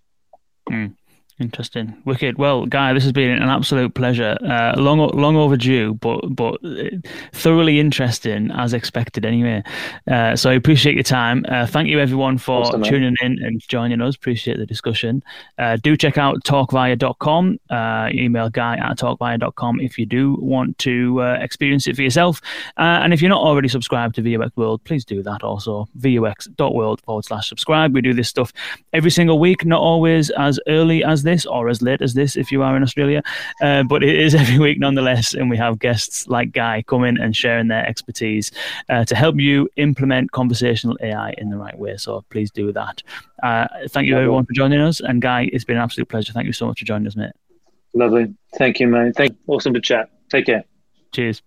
[0.69, 0.95] Mm.
[1.39, 2.37] Interesting, wicked.
[2.37, 4.37] Well, Guy, this has been an absolute pleasure.
[4.45, 6.61] Uh, long, long overdue, but but
[7.33, 9.25] thoroughly interesting as expected.
[9.25, 9.63] Anyway,
[10.11, 11.43] uh, so I appreciate your time.
[11.49, 14.15] Uh, thank you everyone for awesome, tuning in and joining us.
[14.15, 15.23] Appreciate the discussion.
[15.57, 17.57] Uh, do check out talkvia.com.
[17.67, 22.41] Uh, email Guy at talkvia.com if you do want to uh, experience it for yourself.
[22.77, 25.41] and if you're not already subscribed to VUX World, please do that.
[25.41, 27.91] Also, vux.world forward slash subscribe.
[27.91, 28.53] We do this stuff
[28.93, 32.51] every single week, not always as early as this or as late as this if
[32.51, 33.21] you are in Australia.
[33.61, 37.35] Uh, but it is every week nonetheless, and we have guests like Guy coming and
[37.35, 38.51] sharing their expertise
[38.89, 41.97] uh, to help you implement conversational AI in the right way.
[41.97, 43.01] So please do that.
[43.41, 46.33] Uh, thank you everyone for joining us, and Guy, it's been an absolute pleasure.
[46.33, 47.31] Thank you so much for joining us, mate.
[47.93, 48.33] Lovely.
[48.57, 49.15] Thank you, mate.
[49.15, 49.37] Thank.
[49.47, 50.09] Awesome to chat.
[50.29, 50.63] Take care.
[51.13, 51.43] Cheers.